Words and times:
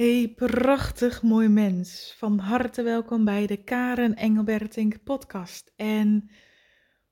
Hey, 0.00 0.32
prachtig 0.36 1.22
mooi 1.22 1.48
mens. 1.48 2.14
Van 2.16 2.38
harte 2.38 2.82
welkom 2.82 3.24
bij 3.24 3.46
de 3.46 3.56
Karen 3.56 4.14
Engelbertink 4.14 5.02
podcast. 5.04 5.72
En 5.76 6.30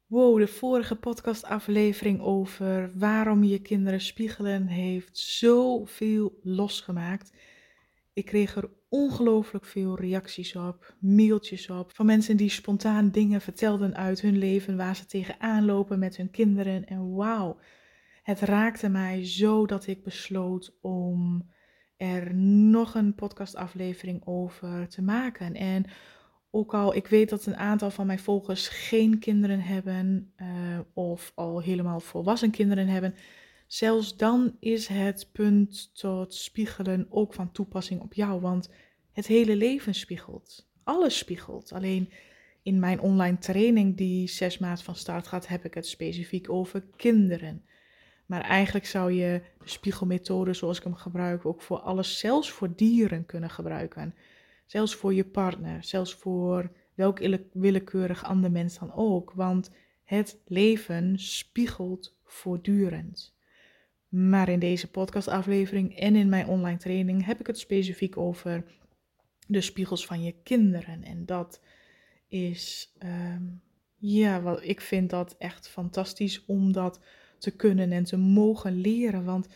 wow, 0.06 0.38
de 0.38 0.46
vorige 0.46 0.96
podcastaflevering 0.96 2.20
over 2.20 2.98
waarom 2.98 3.44
je 3.44 3.58
kinderen 3.58 4.00
spiegelen 4.00 4.66
heeft 4.66 5.18
zoveel 5.18 6.38
losgemaakt. 6.42 7.32
Ik 8.12 8.24
kreeg 8.24 8.56
er 8.56 8.70
ongelooflijk 8.88 9.64
veel 9.64 9.96
reacties 9.96 10.56
op, 10.56 10.94
mailtjes 11.00 11.70
op, 11.70 11.90
van 11.94 12.06
mensen 12.06 12.36
die 12.36 12.50
spontaan 12.50 13.10
dingen 13.10 13.40
vertelden 13.40 13.96
uit 13.96 14.20
hun 14.20 14.38
leven 14.38 14.76
waar 14.76 14.96
ze 14.96 15.06
tegenaan 15.06 15.64
lopen 15.64 15.98
met 15.98 16.16
hun 16.16 16.30
kinderen. 16.30 16.86
En 16.86 17.14
wauw, 17.14 17.58
het 18.22 18.40
raakte 18.40 18.88
mij 18.88 19.26
zo 19.26 19.66
dat 19.66 19.86
ik 19.86 20.02
besloot 20.02 20.78
om 20.80 21.46
er 21.98 22.34
nog 22.34 22.94
een 22.94 23.14
podcastaflevering 23.14 24.22
over 24.24 24.88
te 24.88 25.02
maken. 25.02 25.54
En 25.54 25.84
ook 26.50 26.74
al 26.74 26.94
ik 26.94 27.06
weet 27.06 27.28
dat 27.28 27.46
een 27.46 27.56
aantal 27.56 27.90
van 27.90 28.06
mijn 28.06 28.18
volgers 28.18 28.68
geen 28.68 29.18
kinderen 29.18 29.60
hebben 29.60 30.32
uh, 30.36 30.46
of 30.92 31.32
al 31.34 31.62
helemaal 31.62 32.00
volwassen 32.00 32.50
kinderen 32.50 32.88
hebben, 32.88 33.14
zelfs 33.66 34.16
dan 34.16 34.56
is 34.60 34.86
het 34.86 35.28
punt 35.32 35.90
tot 35.94 36.34
spiegelen 36.34 37.06
ook 37.10 37.34
van 37.34 37.52
toepassing 37.52 38.00
op 38.00 38.14
jou, 38.14 38.40
want 38.40 38.70
het 39.12 39.26
hele 39.26 39.56
leven 39.56 39.94
spiegelt. 39.94 40.68
Alles 40.84 41.18
spiegelt. 41.18 41.72
Alleen 41.72 42.10
in 42.62 42.78
mijn 42.78 43.00
online 43.00 43.38
training 43.38 43.96
die 43.96 44.28
zes 44.28 44.58
maanden 44.58 44.84
van 44.84 44.96
start 44.96 45.26
gaat, 45.26 45.48
heb 45.48 45.64
ik 45.64 45.74
het 45.74 45.86
specifiek 45.86 46.50
over 46.50 46.82
kinderen. 46.96 47.64
Maar 48.28 48.40
eigenlijk 48.40 48.86
zou 48.86 49.12
je 49.12 49.42
de 49.58 49.68
spiegelmethode 49.68 50.52
zoals 50.52 50.78
ik 50.78 50.84
hem 50.84 50.94
gebruik 50.94 51.46
ook 51.46 51.62
voor 51.62 51.78
alles, 51.78 52.18
zelfs 52.18 52.50
voor 52.50 52.74
dieren 52.76 53.26
kunnen 53.26 53.50
gebruiken. 53.50 54.14
Zelfs 54.66 54.94
voor 54.94 55.14
je 55.14 55.24
partner, 55.24 55.84
zelfs 55.84 56.14
voor 56.14 56.70
welk 56.94 57.18
willekeurig 57.52 58.24
ander 58.24 58.50
mens 58.50 58.78
dan 58.78 58.92
ook. 58.92 59.32
Want 59.32 59.70
het 60.04 60.40
leven 60.46 61.18
spiegelt 61.18 62.18
voortdurend. 62.24 63.36
Maar 64.08 64.48
in 64.48 64.58
deze 64.58 64.90
podcastaflevering 64.90 65.98
en 65.98 66.16
in 66.16 66.28
mijn 66.28 66.46
online 66.46 66.78
training 66.78 67.24
heb 67.24 67.40
ik 67.40 67.46
het 67.46 67.58
specifiek 67.58 68.16
over 68.16 68.64
de 69.46 69.60
spiegels 69.60 70.06
van 70.06 70.22
je 70.22 70.34
kinderen. 70.42 71.02
En 71.02 71.26
dat 71.26 71.60
is, 72.26 72.94
ehm, 72.98 73.42
ja, 73.96 74.42
wat, 74.42 74.62
ik 74.62 74.80
vind 74.80 75.10
dat 75.10 75.36
echt 75.38 75.68
fantastisch 75.68 76.44
omdat 76.44 77.00
te 77.38 77.50
kunnen 77.50 77.92
en 77.92 78.04
te 78.04 78.16
mogen 78.16 78.80
leren. 78.80 79.24
Want 79.24 79.48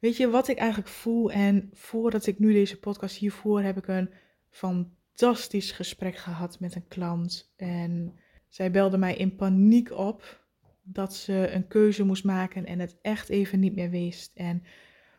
weet 0.00 0.16
je 0.16 0.28
wat 0.28 0.48
ik 0.48 0.58
eigenlijk 0.58 0.88
voel? 0.88 1.30
En 1.30 1.70
voordat 1.72 2.26
ik 2.26 2.38
nu 2.38 2.52
deze 2.52 2.78
podcast 2.78 3.16
hiervoor 3.16 3.60
heb 3.60 3.76
ik 3.76 3.88
een 3.88 4.10
fantastisch 4.50 5.72
gesprek 5.72 6.16
gehad 6.16 6.60
met 6.60 6.74
een 6.74 6.88
klant. 6.88 7.52
En 7.56 8.18
zij 8.48 8.70
belde 8.70 8.98
mij 8.98 9.16
in 9.16 9.36
paniek 9.36 9.92
op 9.92 10.42
dat 10.82 11.14
ze 11.14 11.50
een 11.52 11.68
keuze 11.68 12.04
moest 12.04 12.24
maken 12.24 12.66
en 12.66 12.78
het 12.78 12.96
echt 13.02 13.28
even 13.28 13.60
niet 13.60 13.74
meer 13.74 13.90
wist. 13.90 14.30
En 14.34 14.62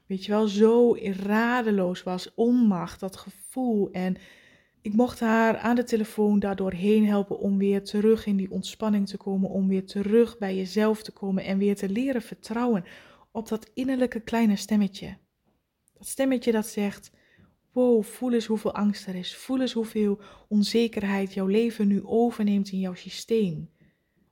weet 0.05 0.25
je 0.25 0.31
wel, 0.31 0.47
zo 0.47 0.95
radeloos 1.01 2.03
was, 2.03 2.33
onmacht, 2.33 2.99
dat 2.99 3.17
gevoel. 3.17 3.91
En 3.91 4.17
ik 4.85 4.93
mocht 4.93 5.19
haar 5.19 5.57
aan 5.57 5.75
de 5.75 5.83
telefoon 5.83 6.39
daardoor 6.39 6.73
heen 6.73 7.05
helpen 7.05 7.39
om 7.39 7.57
weer 7.57 7.83
terug 7.83 8.25
in 8.25 8.37
die 8.37 8.51
ontspanning 8.51 9.07
te 9.07 9.17
komen, 9.17 9.49
om 9.49 9.67
weer 9.67 9.85
terug 9.85 10.37
bij 10.37 10.55
jezelf 10.55 11.03
te 11.03 11.11
komen 11.11 11.43
en 11.43 11.57
weer 11.57 11.75
te 11.75 11.89
leren 11.89 12.21
vertrouwen 12.21 12.83
op 13.31 13.47
dat 13.47 13.69
innerlijke 13.73 14.19
kleine 14.19 14.55
stemmetje. 14.55 15.17
Dat 15.93 16.07
stemmetje 16.07 16.51
dat 16.51 16.67
zegt: 16.67 17.11
Wow, 17.71 18.03
voel 18.03 18.33
eens 18.33 18.45
hoeveel 18.45 18.73
angst 18.73 19.07
er 19.07 19.15
is. 19.15 19.35
Voel 19.35 19.61
eens 19.61 19.73
hoeveel 19.73 20.19
onzekerheid 20.47 21.33
jouw 21.33 21.47
leven 21.47 21.87
nu 21.87 22.03
overneemt 22.03 22.71
in 22.71 22.79
jouw 22.79 22.93
systeem. 22.93 23.69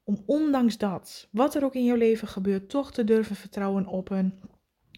Om 0.04 0.24
ondanks 0.26 0.78
dat, 0.78 1.28
wat 1.32 1.56
er 1.56 1.64
ook 1.64 1.76
in 1.76 1.86
jouw 1.86 1.98
leven 1.98 2.28
gebeurt, 2.28 2.70
toch 2.70 2.92
te 2.92 3.04
durven 3.04 3.36
vertrouwen 3.36 3.88
op 3.88 4.10
een, 4.10 4.34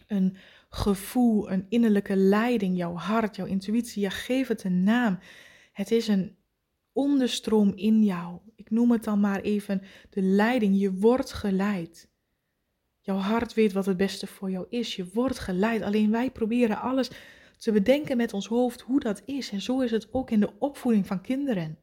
een 0.07 0.37
gevoel, 0.69 1.51
een 1.51 1.65
innerlijke 1.69 2.15
leiding, 2.15 2.77
jouw 2.77 2.95
hart, 2.95 3.35
jouw 3.35 3.45
intuïtie. 3.45 4.01
Ja, 4.01 4.09
geef 4.09 4.47
het 4.47 4.63
een 4.63 4.83
naam. 4.83 5.19
Het 5.75 5.91
is 5.91 6.07
een 6.07 6.35
onderstroom 6.91 7.71
in 7.75 8.03
jou. 8.03 8.39
Ik 8.55 8.69
noem 8.69 8.91
het 8.91 9.03
dan 9.03 9.19
maar 9.19 9.41
even 9.41 9.81
de 10.09 10.21
leiding. 10.21 10.79
Je 10.79 10.93
wordt 10.93 11.33
geleid. 11.33 12.09
Jouw 12.99 13.17
hart 13.17 13.53
weet 13.53 13.73
wat 13.73 13.85
het 13.85 13.97
beste 13.97 14.27
voor 14.27 14.51
jou 14.51 14.65
is. 14.69 14.95
Je 14.95 15.09
wordt 15.13 15.39
geleid. 15.39 15.81
Alleen 15.81 16.11
wij 16.11 16.31
proberen 16.31 16.81
alles 16.81 17.11
te 17.57 17.71
bedenken 17.71 18.17
met 18.17 18.33
ons 18.33 18.47
hoofd 18.47 18.81
hoe 18.81 18.99
dat 18.99 19.21
is. 19.25 19.51
En 19.51 19.61
zo 19.61 19.79
is 19.79 19.91
het 19.91 20.13
ook 20.13 20.31
in 20.31 20.39
de 20.39 20.59
opvoeding 20.59 21.07
van 21.07 21.21
kinderen. 21.21 21.79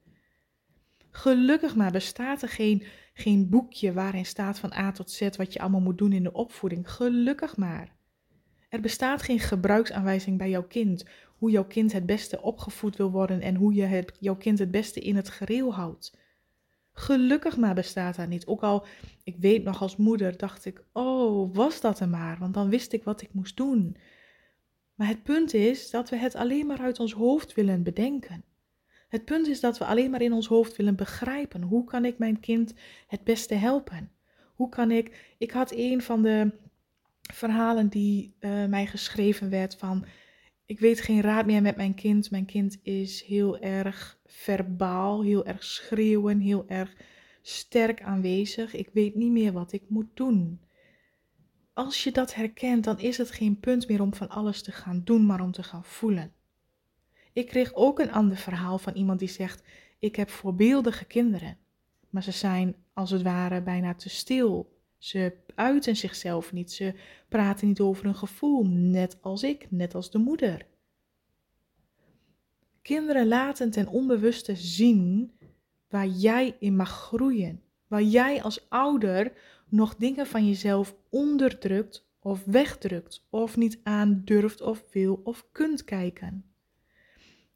Gelukkig 1.10 1.76
maar 1.76 1.92
bestaat 1.92 2.42
er 2.42 2.48
geen, 2.48 2.82
geen 3.14 3.48
boekje 3.48 3.92
waarin 3.92 4.26
staat 4.26 4.58
van 4.58 4.72
A 4.72 4.92
tot 4.92 5.10
Z 5.10 5.28
wat 5.36 5.52
je 5.52 5.60
allemaal 5.60 5.80
moet 5.80 5.98
doen 5.98 6.12
in 6.12 6.22
de 6.22 6.32
opvoeding. 6.32 6.90
Gelukkig 6.90 7.56
maar. 7.56 7.96
Er 8.68 8.80
bestaat 8.80 9.22
geen 9.22 9.40
gebruiksaanwijzing 9.40 10.38
bij 10.38 10.50
jouw 10.50 10.66
kind, 10.66 11.04
hoe 11.42 11.50
jouw 11.50 11.64
kind 11.64 11.92
het 11.92 12.06
beste 12.06 12.42
opgevoed 12.42 12.96
wil 12.96 13.10
worden 13.10 13.40
en 13.40 13.54
hoe 13.54 13.74
je 13.74 13.82
het, 13.82 14.12
jouw 14.20 14.36
kind 14.36 14.58
het 14.58 14.70
beste 14.70 15.00
in 15.00 15.16
het 15.16 15.28
gereel 15.28 15.74
houdt. 15.74 16.16
Gelukkig 16.92 17.56
maar 17.56 17.74
bestaat 17.74 18.16
dat 18.16 18.28
niet. 18.28 18.46
Ook 18.46 18.62
al, 18.62 18.86
ik 19.24 19.36
weet 19.36 19.64
nog 19.64 19.82
als 19.82 19.96
moeder, 19.96 20.36
dacht 20.36 20.64
ik, 20.64 20.84
oh, 20.92 21.54
was 21.54 21.80
dat 21.80 22.00
er 22.00 22.08
maar, 22.08 22.38
want 22.38 22.54
dan 22.54 22.68
wist 22.68 22.92
ik 22.92 23.04
wat 23.04 23.22
ik 23.22 23.32
moest 23.32 23.56
doen. 23.56 23.96
Maar 24.94 25.06
het 25.06 25.22
punt 25.22 25.54
is 25.54 25.90
dat 25.90 26.10
we 26.10 26.16
het 26.16 26.34
alleen 26.34 26.66
maar 26.66 26.80
uit 26.80 27.00
ons 27.00 27.12
hoofd 27.12 27.54
willen 27.54 27.82
bedenken. 27.82 28.44
Het 29.08 29.24
punt 29.24 29.46
is 29.46 29.60
dat 29.60 29.78
we 29.78 29.84
alleen 29.84 30.10
maar 30.10 30.22
in 30.22 30.32
ons 30.32 30.46
hoofd 30.46 30.76
willen 30.76 30.96
begrijpen. 30.96 31.62
Hoe 31.62 31.84
kan 31.84 32.04
ik 32.04 32.18
mijn 32.18 32.40
kind 32.40 32.74
het 33.06 33.24
beste 33.24 33.54
helpen? 33.54 34.10
Hoe 34.54 34.68
kan 34.68 34.90
ik. 34.90 35.34
Ik 35.38 35.50
had 35.50 35.72
een 35.74 36.02
van 36.02 36.22
de 36.22 36.52
verhalen 37.32 37.88
die 37.88 38.34
uh, 38.40 38.64
mij 38.64 38.86
geschreven 38.86 39.50
werd 39.50 39.76
van 39.76 40.04
ik 40.72 40.80
weet 40.80 41.00
geen 41.00 41.20
raad 41.20 41.46
meer 41.46 41.62
met 41.62 41.76
mijn 41.76 41.94
kind. 41.94 42.30
Mijn 42.30 42.44
kind 42.44 42.78
is 42.82 43.22
heel 43.22 43.58
erg 43.58 44.18
verbaal, 44.26 45.22
heel 45.22 45.46
erg 45.46 45.64
schreeuwen, 45.64 46.40
heel 46.40 46.64
erg 46.68 46.96
sterk 47.42 48.02
aanwezig. 48.02 48.74
Ik 48.74 48.88
weet 48.92 49.14
niet 49.14 49.30
meer 49.30 49.52
wat 49.52 49.72
ik 49.72 49.82
moet 49.88 50.10
doen. 50.14 50.60
Als 51.72 52.04
je 52.04 52.12
dat 52.12 52.34
herkent, 52.34 52.84
dan 52.84 52.98
is 52.98 53.18
het 53.18 53.30
geen 53.30 53.60
punt 53.60 53.88
meer 53.88 54.00
om 54.00 54.14
van 54.14 54.28
alles 54.28 54.62
te 54.62 54.72
gaan 54.72 55.00
doen, 55.04 55.26
maar 55.26 55.40
om 55.40 55.52
te 55.52 55.62
gaan 55.62 55.84
voelen. 55.84 56.32
Ik 57.32 57.46
kreeg 57.46 57.74
ook 57.74 57.98
een 57.98 58.12
ander 58.12 58.36
verhaal 58.36 58.78
van 58.78 58.94
iemand 58.94 59.18
die 59.18 59.28
zegt: 59.28 59.62
Ik 59.98 60.16
heb 60.16 60.30
voorbeeldige 60.30 61.04
kinderen, 61.04 61.58
maar 62.10 62.22
ze 62.22 62.32
zijn 62.32 62.74
als 62.92 63.10
het 63.10 63.22
ware 63.22 63.62
bijna 63.62 63.94
te 63.94 64.08
stil. 64.08 64.80
Ze 65.02 65.32
uiten 65.54 65.96
zichzelf 65.96 66.52
niet. 66.52 66.72
Ze 66.72 66.94
praten 67.28 67.68
niet 67.68 67.80
over 67.80 68.06
een 68.06 68.14
gevoel, 68.14 68.66
net 68.66 69.16
als 69.20 69.42
ik, 69.42 69.66
net 69.70 69.94
als 69.94 70.10
de 70.10 70.18
moeder. 70.18 70.66
Kinderen 72.82 73.28
laten 73.28 73.70
ten 73.70 73.86
onbewuste 73.86 74.56
zien 74.56 75.32
waar 75.88 76.06
jij 76.06 76.56
in 76.58 76.76
mag 76.76 76.90
groeien. 76.90 77.62
Waar 77.86 78.02
jij 78.02 78.42
als 78.42 78.66
ouder 78.68 79.32
nog 79.68 79.96
dingen 79.96 80.26
van 80.26 80.46
jezelf 80.46 80.94
onderdrukt 81.10 82.06
of 82.20 82.44
wegdrukt 82.44 83.26
of 83.30 83.56
niet 83.56 83.78
aan 83.82 84.22
durft 84.24 84.60
of 84.60 84.84
wil 84.92 85.20
of 85.24 85.46
kunt 85.52 85.84
kijken. 85.84 86.44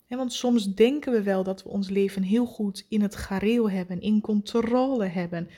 want 0.09 0.33
soms 0.33 0.75
denken 0.75 1.13
we 1.13 1.23
wel 1.23 1.43
dat 1.43 1.63
we 1.63 1.69
ons 1.69 1.89
leven 1.89 2.23
heel 2.23 2.47
goed 2.47 2.87
in 2.89 3.01
het 3.03 3.17
gareel 3.17 3.71
hebben, 3.71 4.01
in 4.01 4.21
controle 4.21 5.07
hebben 5.07 5.49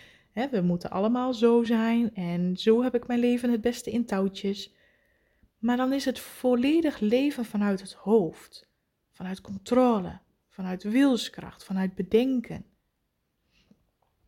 we 0.46 0.60
moeten 0.60 0.90
allemaal 0.90 1.34
zo 1.34 1.64
zijn 1.64 2.14
en 2.14 2.56
zo 2.56 2.82
heb 2.82 2.94
ik 2.94 3.06
mijn 3.06 3.20
leven 3.20 3.50
het 3.50 3.60
beste 3.60 3.90
in 3.90 4.04
touwtjes. 4.04 4.74
Maar 5.58 5.76
dan 5.76 5.92
is 5.92 6.04
het 6.04 6.18
volledig 6.18 6.98
leven 6.98 7.44
vanuit 7.44 7.80
het 7.80 7.92
hoofd, 7.92 8.68
vanuit 9.12 9.40
controle, 9.40 10.20
vanuit 10.48 10.82
wilskracht, 10.82 11.64
vanuit 11.64 11.94
bedenken. 11.94 12.64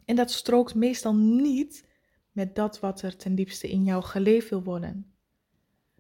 En 0.05 0.17
dat 0.17 0.31
strookt 0.31 0.75
meestal 0.75 1.15
niet 1.15 1.89
met 2.33 2.55
dat 2.55 2.81
wat 2.81 3.03
er 3.03 3.17
ten 3.17 3.35
diepste 3.35 3.71
in 3.71 3.85
jou 3.85 4.03
geleefd 4.03 4.51
wil 4.51 4.62
worden. 4.62 5.15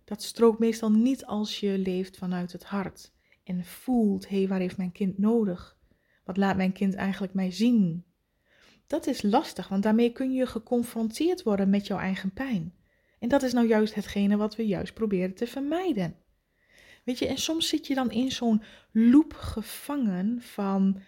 Dat 0.04 0.22
strookt 0.22 0.58
meestal 0.58 0.90
niet 0.90 1.26
als 1.26 1.60
je 1.60 1.78
leeft 1.78 2.16
vanuit 2.16 2.52
het 2.52 2.64
hart 2.64 3.12
en 3.44 3.64
voelt: 3.64 4.28
hé, 4.28 4.38
hey, 4.38 4.48
waar 4.48 4.60
heeft 4.60 4.76
mijn 4.76 4.92
kind 4.92 5.18
nodig? 5.18 5.78
Wat 6.24 6.36
laat 6.36 6.56
mijn 6.56 6.72
kind 6.72 6.94
eigenlijk 6.94 7.34
mij 7.34 7.50
zien? 7.50 8.04
Dat 8.90 9.06
is 9.06 9.22
lastig, 9.22 9.68
want 9.68 9.82
daarmee 9.82 10.12
kun 10.12 10.32
je 10.32 10.46
geconfronteerd 10.46 11.42
worden 11.42 11.70
met 11.70 11.86
jouw 11.86 11.98
eigen 11.98 12.32
pijn. 12.32 12.74
En 13.18 13.28
dat 13.28 13.42
is 13.42 13.52
nou 13.52 13.66
juist 13.66 13.94
hetgene 13.94 14.36
wat 14.36 14.56
we 14.56 14.66
juist 14.66 14.94
proberen 14.94 15.34
te 15.34 15.46
vermijden. 15.46 16.16
Weet 17.04 17.18
je, 17.18 17.26
en 17.26 17.38
soms 17.38 17.68
zit 17.68 17.86
je 17.86 17.94
dan 17.94 18.10
in 18.10 18.30
zo'n 18.30 18.62
loop 18.92 19.32
gevangen 19.32 20.42
van. 20.42 21.00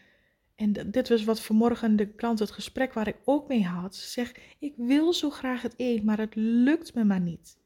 En 0.54 0.72
dit 0.90 1.08
was 1.08 1.24
wat 1.24 1.40
vanmorgen 1.40 1.96
de 1.96 2.06
klant 2.06 2.38
het 2.38 2.50
gesprek 2.50 2.92
waar 2.92 3.08
ik 3.08 3.16
ook 3.24 3.48
mee 3.48 3.64
had. 3.64 3.96
Ze 3.96 4.08
zegt: 4.08 4.38
Ik 4.58 4.74
wil 4.76 5.12
zo 5.12 5.30
graag 5.30 5.62
het 5.62 5.74
eten, 5.76 6.04
maar 6.04 6.18
het 6.18 6.34
lukt 6.34 6.94
me 6.94 7.04
maar 7.04 7.20
niet. 7.20 7.58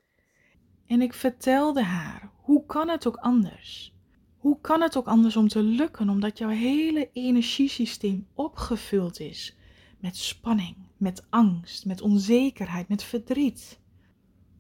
En 0.87 1.03
ik 1.03 1.13
vertelde 1.13 1.83
haar: 1.83 2.31
Hoe 2.37 2.67
kan 2.67 2.89
het 2.89 3.07
ook 3.07 3.17
anders? 3.17 3.95
Hoe 4.37 4.61
kan 4.61 4.83
het 4.83 4.97
ook 4.97 5.07
anders 5.07 5.37
om 5.37 5.49
te 5.49 5.63
lukken, 5.63 6.09
omdat 6.09 6.39
jouw 6.39 6.49
hele 6.49 7.11
energiesysteem 7.13 8.29
opgevuld 8.35 9.21
is 9.21 9.57
met 9.99 10.17
spanning, 10.17 10.77
met 10.97 11.27
angst, 11.31 11.87
met 11.87 12.01
onzekerheid, 12.01 12.89
met 12.89 13.03
verdriet? 13.03 13.79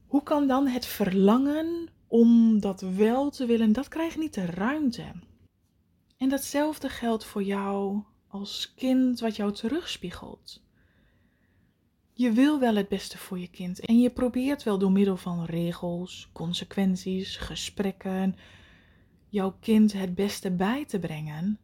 Hoe 0.06 0.22
kan 0.22 0.46
dan 0.46 0.66
het 0.66 0.86
verlangen 0.86 1.88
om 2.06 2.60
dat 2.60 2.80
wel 2.80 3.30
te 3.30 3.46
willen, 3.46 3.72
dat 3.72 3.88
krijgt 3.88 4.18
niet 4.18 4.34
de 4.34 4.46
ruimte? 4.46 5.12
En 6.16 6.28
datzelfde 6.28 6.88
geldt 6.88 7.24
voor 7.24 7.42
jou 7.42 8.02
als 8.28 8.74
kind 8.74 9.20
wat 9.20 9.36
jou 9.36 9.52
terugspiegelt. 9.52 10.64
Je 12.12 12.32
wil 12.32 12.60
wel 12.60 12.74
het 12.74 12.88
beste 12.88 13.18
voor 13.18 13.38
je 13.38 13.48
kind 13.48 13.80
en 13.80 14.00
je 14.00 14.10
probeert 14.10 14.62
wel 14.62 14.78
door 14.78 14.92
middel 14.92 15.16
van 15.16 15.44
regels, 15.44 16.28
consequenties, 16.32 17.36
gesprekken 17.36 18.36
jouw 19.28 19.56
kind 19.60 19.92
het 19.92 20.14
beste 20.14 20.50
bij 20.50 20.84
te 20.84 20.98
brengen. 20.98 21.58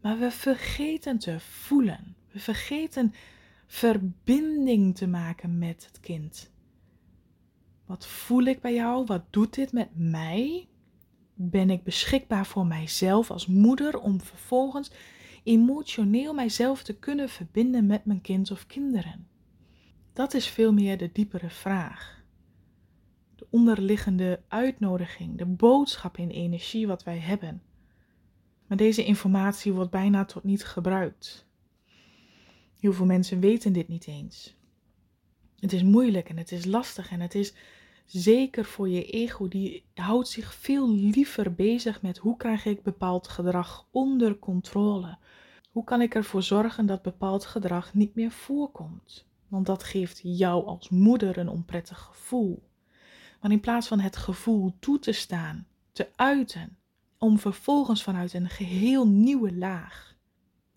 Maar 0.00 0.18
we 0.18 0.30
vergeten 0.30 1.18
te 1.18 1.40
voelen. 1.40 2.16
We 2.36 2.42
vergeten 2.42 3.14
verbinding 3.66 4.96
te 4.96 5.06
maken 5.06 5.58
met 5.58 5.86
het 5.86 6.00
kind. 6.00 6.50
Wat 7.86 8.06
voel 8.06 8.42
ik 8.42 8.60
bij 8.60 8.74
jou? 8.74 9.04
Wat 9.04 9.22
doet 9.30 9.54
dit 9.54 9.72
met 9.72 9.88
mij? 9.94 10.68
Ben 11.34 11.70
ik 11.70 11.82
beschikbaar 11.82 12.46
voor 12.46 12.66
mijzelf 12.66 13.30
als 13.30 13.46
moeder 13.46 14.00
om 14.00 14.20
vervolgens 14.20 14.90
emotioneel 15.44 16.34
mijzelf 16.34 16.82
te 16.82 16.98
kunnen 16.98 17.28
verbinden 17.28 17.86
met 17.86 18.04
mijn 18.04 18.20
kind 18.20 18.50
of 18.50 18.66
kinderen? 18.66 19.28
Dat 20.12 20.34
is 20.34 20.46
veel 20.48 20.72
meer 20.72 20.98
de 20.98 21.10
diepere 21.12 21.50
vraag. 21.50 22.24
De 23.34 23.46
onderliggende 23.50 24.42
uitnodiging, 24.48 25.38
de 25.38 25.46
boodschap 25.46 26.16
in 26.16 26.30
energie 26.30 26.86
wat 26.86 27.02
wij 27.02 27.18
hebben. 27.18 27.62
Maar 28.66 28.76
deze 28.76 29.04
informatie 29.04 29.72
wordt 29.72 29.90
bijna 29.90 30.24
tot 30.24 30.44
niet 30.44 30.64
gebruikt. 30.64 31.45
Heel 32.86 32.94
veel 32.94 33.06
mensen 33.06 33.40
weten 33.40 33.72
dit 33.72 33.88
niet 33.88 34.06
eens. 34.06 34.56
Het 35.58 35.72
is 35.72 35.82
moeilijk 35.82 36.28
en 36.28 36.36
het 36.36 36.52
is 36.52 36.64
lastig 36.64 37.10
en 37.10 37.20
het 37.20 37.34
is 37.34 37.54
zeker 38.04 38.64
voor 38.64 38.88
je 38.88 39.04
ego, 39.04 39.48
die 39.48 39.84
houdt 39.94 40.28
zich 40.28 40.54
veel 40.54 40.90
liever 40.90 41.54
bezig 41.54 42.02
met 42.02 42.18
hoe 42.18 42.36
krijg 42.36 42.64
ik 42.64 42.82
bepaald 42.82 43.28
gedrag 43.28 43.86
onder 43.90 44.38
controle. 44.38 45.18
Hoe 45.70 45.84
kan 45.84 46.00
ik 46.00 46.14
ervoor 46.14 46.42
zorgen 46.42 46.86
dat 46.86 47.02
bepaald 47.02 47.44
gedrag 47.44 47.94
niet 47.94 48.14
meer 48.14 48.30
voorkomt? 48.30 49.26
Want 49.48 49.66
dat 49.66 49.82
geeft 49.82 50.20
jou 50.22 50.66
als 50.66 50.88
moeder 50.88 51.38
een 51.38 51.48
onprettig 51.48 51.98
gevoel. 51.98 52.62
Maar 53.40 53.50
in 53.50 53.60
plaats 53.60 53.88
van 53.88 54.00
het 54.00 54.16
gevoel 54.16 54.72
toe 54.78 54.98
te 54.98 55.12
staan, 55.12 55.66
te 55.92 56.08
uiten, 56.16 56.78
om 57.18 57.38
vervolgens 57.38 58.02
vanuit 58.02 58.32
een 58.32 58.50
geheel 58.50 59.06
nieuwe 59.06 59.54
laag 59.56 60.15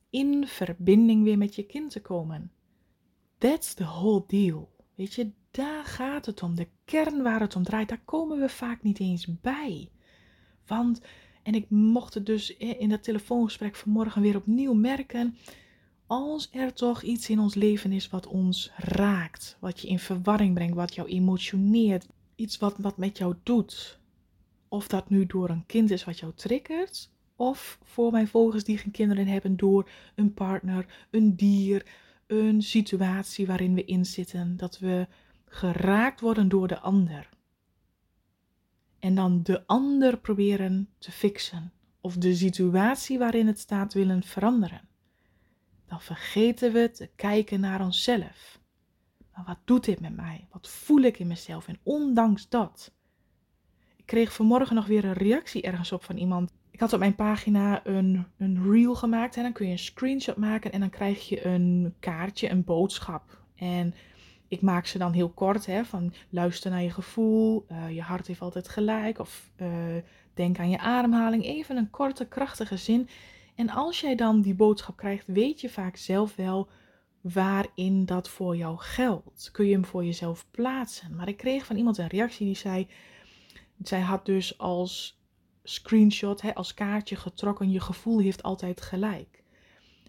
in 0.10 0.48
verbinding 0.48 1.24
weer 1.24 1.38
met 1.38 1.56
je 1.56 1.64
kind 1.64 1.92
te 1.92 2.02
komen. 2.02 2.52
That's 3.38 3.74
the 3.74 3.84
whole 3.84 4.24
deal. 4.28 4.70
Weet 4.96 5.14
je, 5.14 5.32
daar 5.52 5.86
gaat 5.86 6.26
het 6.26 6.44
om. 6.44 6.56
De 6.56 6.68
kern 6.86 7.24
waar 7.24 7.40
het 7.40 7.56
om 7.56 7.64
draait, 7.64 7.90
daar 7.90 8.02
komen 8.06 8.40
we 8.40 8.50
vaak 8.50 8.84
niet 8.84 9.00
eens 9.00 9.28
bij. 9.42 9.90
Want, 10.66 11.02
en 11.44 11.56
ik 11.56 11.70
mocht 11.70 12.14
het 12.14 12.26
dus 12.26 12.58
in 12.58 12.90
dat 12.90 13.04
telefoongesprek 13.04 13.76
vanmorgen 13.76 14.22
weer 14.22 14.36
opnieuw 14.36 14.74
merken. 14.74 15.38
Als 16.08 16.50
er 16.52 16.74
toch 16.74 17.02
iets 17.02 17.30
in 17.30 17.40
ons 17.40 17.56
leven 17.56 17.92
is 17.92 18.10
wat 18.10 18.28
ons 18.28 18.72
raakt, 18.76 19.58
wat 19.60 19.80
je 19.80 19.88
in 19.88 20.00
verwarring 20.00 20.54
brengt, 20.54 20.76
wat 20.76 20.96
jou 20.96 21.08
emotioneert, 21.08 22.08
iets 22.36 22.58
wat, 22.58 22.78
wat 22.78 22.98
met 22.98 23.18
jou 23.18 23.36
doet. 23.44 24.00
Of 24.68 24.88
dat 24.88 25.10
nu 25.10 25.26
door 25.26 25.50
een 25.50 25.66
kind 25.66 25.92
is 25.92 26.04
wat 26.04 26.20
jou 26.20 26.34
triggert, 26.36 27.12
of 27.40 27.80
voor 27.84 28.12
mijn 28.12 28.28
volgers 28.28 28.64
die 28.64 28.78
geen 28.78 28.92
kinderen 28.92 29.28
hebben 29.28 29.58
door 29.58 29.90
een 30.16 30.34
partner, 30.34 31.08
een 31.10 31.36
dier, 31.36 31.86
een 32.28 32.62
situatie 32.62 33.48
waarin 33.48 33.74
we 33.74 33.86
in 33.86 34.06
zitten, 34.06 34.58
dat 34.58 34.80
we 34.80 35.08
geraakt 35.46 36.20
worden 36.20 36.50
door 36.50 36.68
de 36.68 36.80
ander. 36.80 37.30
En 39.00 39.16
dan 39.16 39.44
de 39.44 39.68
ander 39.68 40.18
proberen 40.18 40.90
te 40.98 41.12
fixen 41.12 41.72
of 42.02 42.18
de 42.18 42.36
situatie 42.36 43.18
waarin 43.18 43.48
het 43.48 43.60
staat 43.60 43.94
willen 43.94 44.24
veranderen. 44.24 44.88
Dan 45.86 46.02
vergeten 46.02 46.74
we 46.74 46.92
te 46.92 47.10
kijken 47.16 47.60
naar 47.60 47.82
onszelf. 47.82 48.60
Maar 49.34 49.44
wat 49.46 49.60
doet 49.64 49.86
dit 49.86 50.00
met 50.00 50.16
mij? 50.16 50.48
Wat 50.52 50.70
voel 50.70 51.02
ik 51.02 51.20
in 51.20 51.28
mezelf? 51.28 51.68
En 51.68 51.80
ondanks 51.84 52.50
dat. 52.50 52.94
Ik 53.96 54.06
kreeg 54.06 54.34
vanmorgen 54.34 54.76
nog 54.76 54.86
weer 54.86 55.06
een 55.06 55.14
reactie 55.14 55.62
ergens 55.62 55.92
op 55.92 56.04
van 56.04 56.18
iemand. 56.18 56.52
Ik 56.80 56.86
had 56.86 56.94
op 56.94 57.00
mijn 57.00 57.16
pagina 57.16 57.86
een, 57.86 58.26
een 58.38 58.72
reel 58.72 58.96
gemaakt 58.96 59.36
en 59.36 59.44
dan 59.44 59.52
kun 59.52 59.66
je 59.66 59.72
een 59.72 59.80
screenshot 59.80 60.38
maken 60.38 60.72
en 60.72 60.80
dan 60.80 60.90
krijg 60.90 61.30
je 61.30 61.46
een 61.46 61.94
kaartje, 62.00 62.50
een 62.50 62.64
boodschap. 62.64 63.38
En 63.56 63.94
ik 64.48 64.62
maak 64.62 64.86
ze 64.86 64.98
dan 64.98 65.12
heel 65.12 65.30
kort, 65.30 65.66
hè, 65.66 65.86
van 65.86 66.14
luister 66.30 66.72
naar 66.72 66.82
je 66.82 66.90
gevoel, 66.92 67.66
uh, 67.72 67.96
je 67.96 68.02
hart 68.02 68.28
heeft 68.28 68.42
altijd 68.42 68.70
gelijk, 68.70 69.20
of 69.20 69.52
uh, 69.58 69.68
denk 70.34 70.60
aan 70.60 70.70
je 70.70 70.80
ademhaling. 70.80 71.44
Even 71.46 71.78
een 71.78 71.90
korte, 71.90 72.26
krachtige 72.26 72.78
zin. 72.78 73.10
En 73.56 73.70
als 73.70 74.00
jij 74.00 74.16
dan 74.16 74.42
die 74.42 74.56
boodschap 74.56 74.98
krijgt, 74.98 75.28
weet 75.28 75.62
je 75.62 75.70
vaak 75.70 75.96
zelf 75.96 76.36
wel 76.36 76.70
waarin 77.22 78.06
dat 78.06 78.30
voor 78.30 78.58
jou 78.58 78.78
geldt. 78.78 79.50
Kun 79.52 79.66
je 79.66 79.74
hem 79.74 79.86
voor 79.86 80.06
jezelf 80.06 80.46
plaatsen. 80.52 81.16
Maar 81.16 81.28
ik 81.28 81.38
kreeg 81.38 81.66
van 81.66 81.76
iemand 81.76 81.98
een 81.98 82.08
reactie 82.08 82.46
die 82.46 82.56
zei, 82.56 82.88
zij 83.84 84.02
had 84.02 84.26
dus 84.26 84.58
als 84.58 85.19
screenshot, 85.70 86.42
hè, 86.42 86.56
als 86.56 86.74
kaartje 86.74 87.16
getrokken, 87.16 87.72
je 87.72 87.80
gevoel 87.80 88.20
heeft 88.20 88.44
altijd 88.44 88.82
gelijk. 88.82 89.44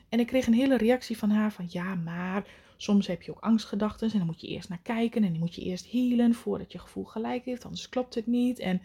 En 0.09 0.21
ik 0.21 0.27
kreeg 0.27 0.47
een 0.47 0.55
hele 0.55 0.77
reactie 0.77 1.19
van 1.19 1.31
haar 1.31 1.53
van 1.53 1.67
ja, 1.69 1.95
maar 1.95 2.45
Soms 2.83 3.07
heb 3.07 3.23
je 3.23 3.31
ook 3.31 3.41
angstgedachten 3.41 4.11
en 4.11 4.19
dan 4.19 4.27
moet 4.27 4.41
je 4.41 4.47
eerst 4.47 4.69
naar 4.69 4.81
kijken 4.83 5.25
en 5.25 5.31
die 5.31 5.41
moet 5.41 5.55
je 5.55 5.63
eerst 5.63 5.91
healen 5.91 6.35
voordat 6.35 6.73
je 6.73 6.79
gevoel 6.79 7.05
gelijk 7.05 7.45
heeft, 7.45 7.65
anders 7.65 7.89
klopt 7.89 8.15
het 8.15 8.27
niet. 8.27 8.59
En 8.59 8.83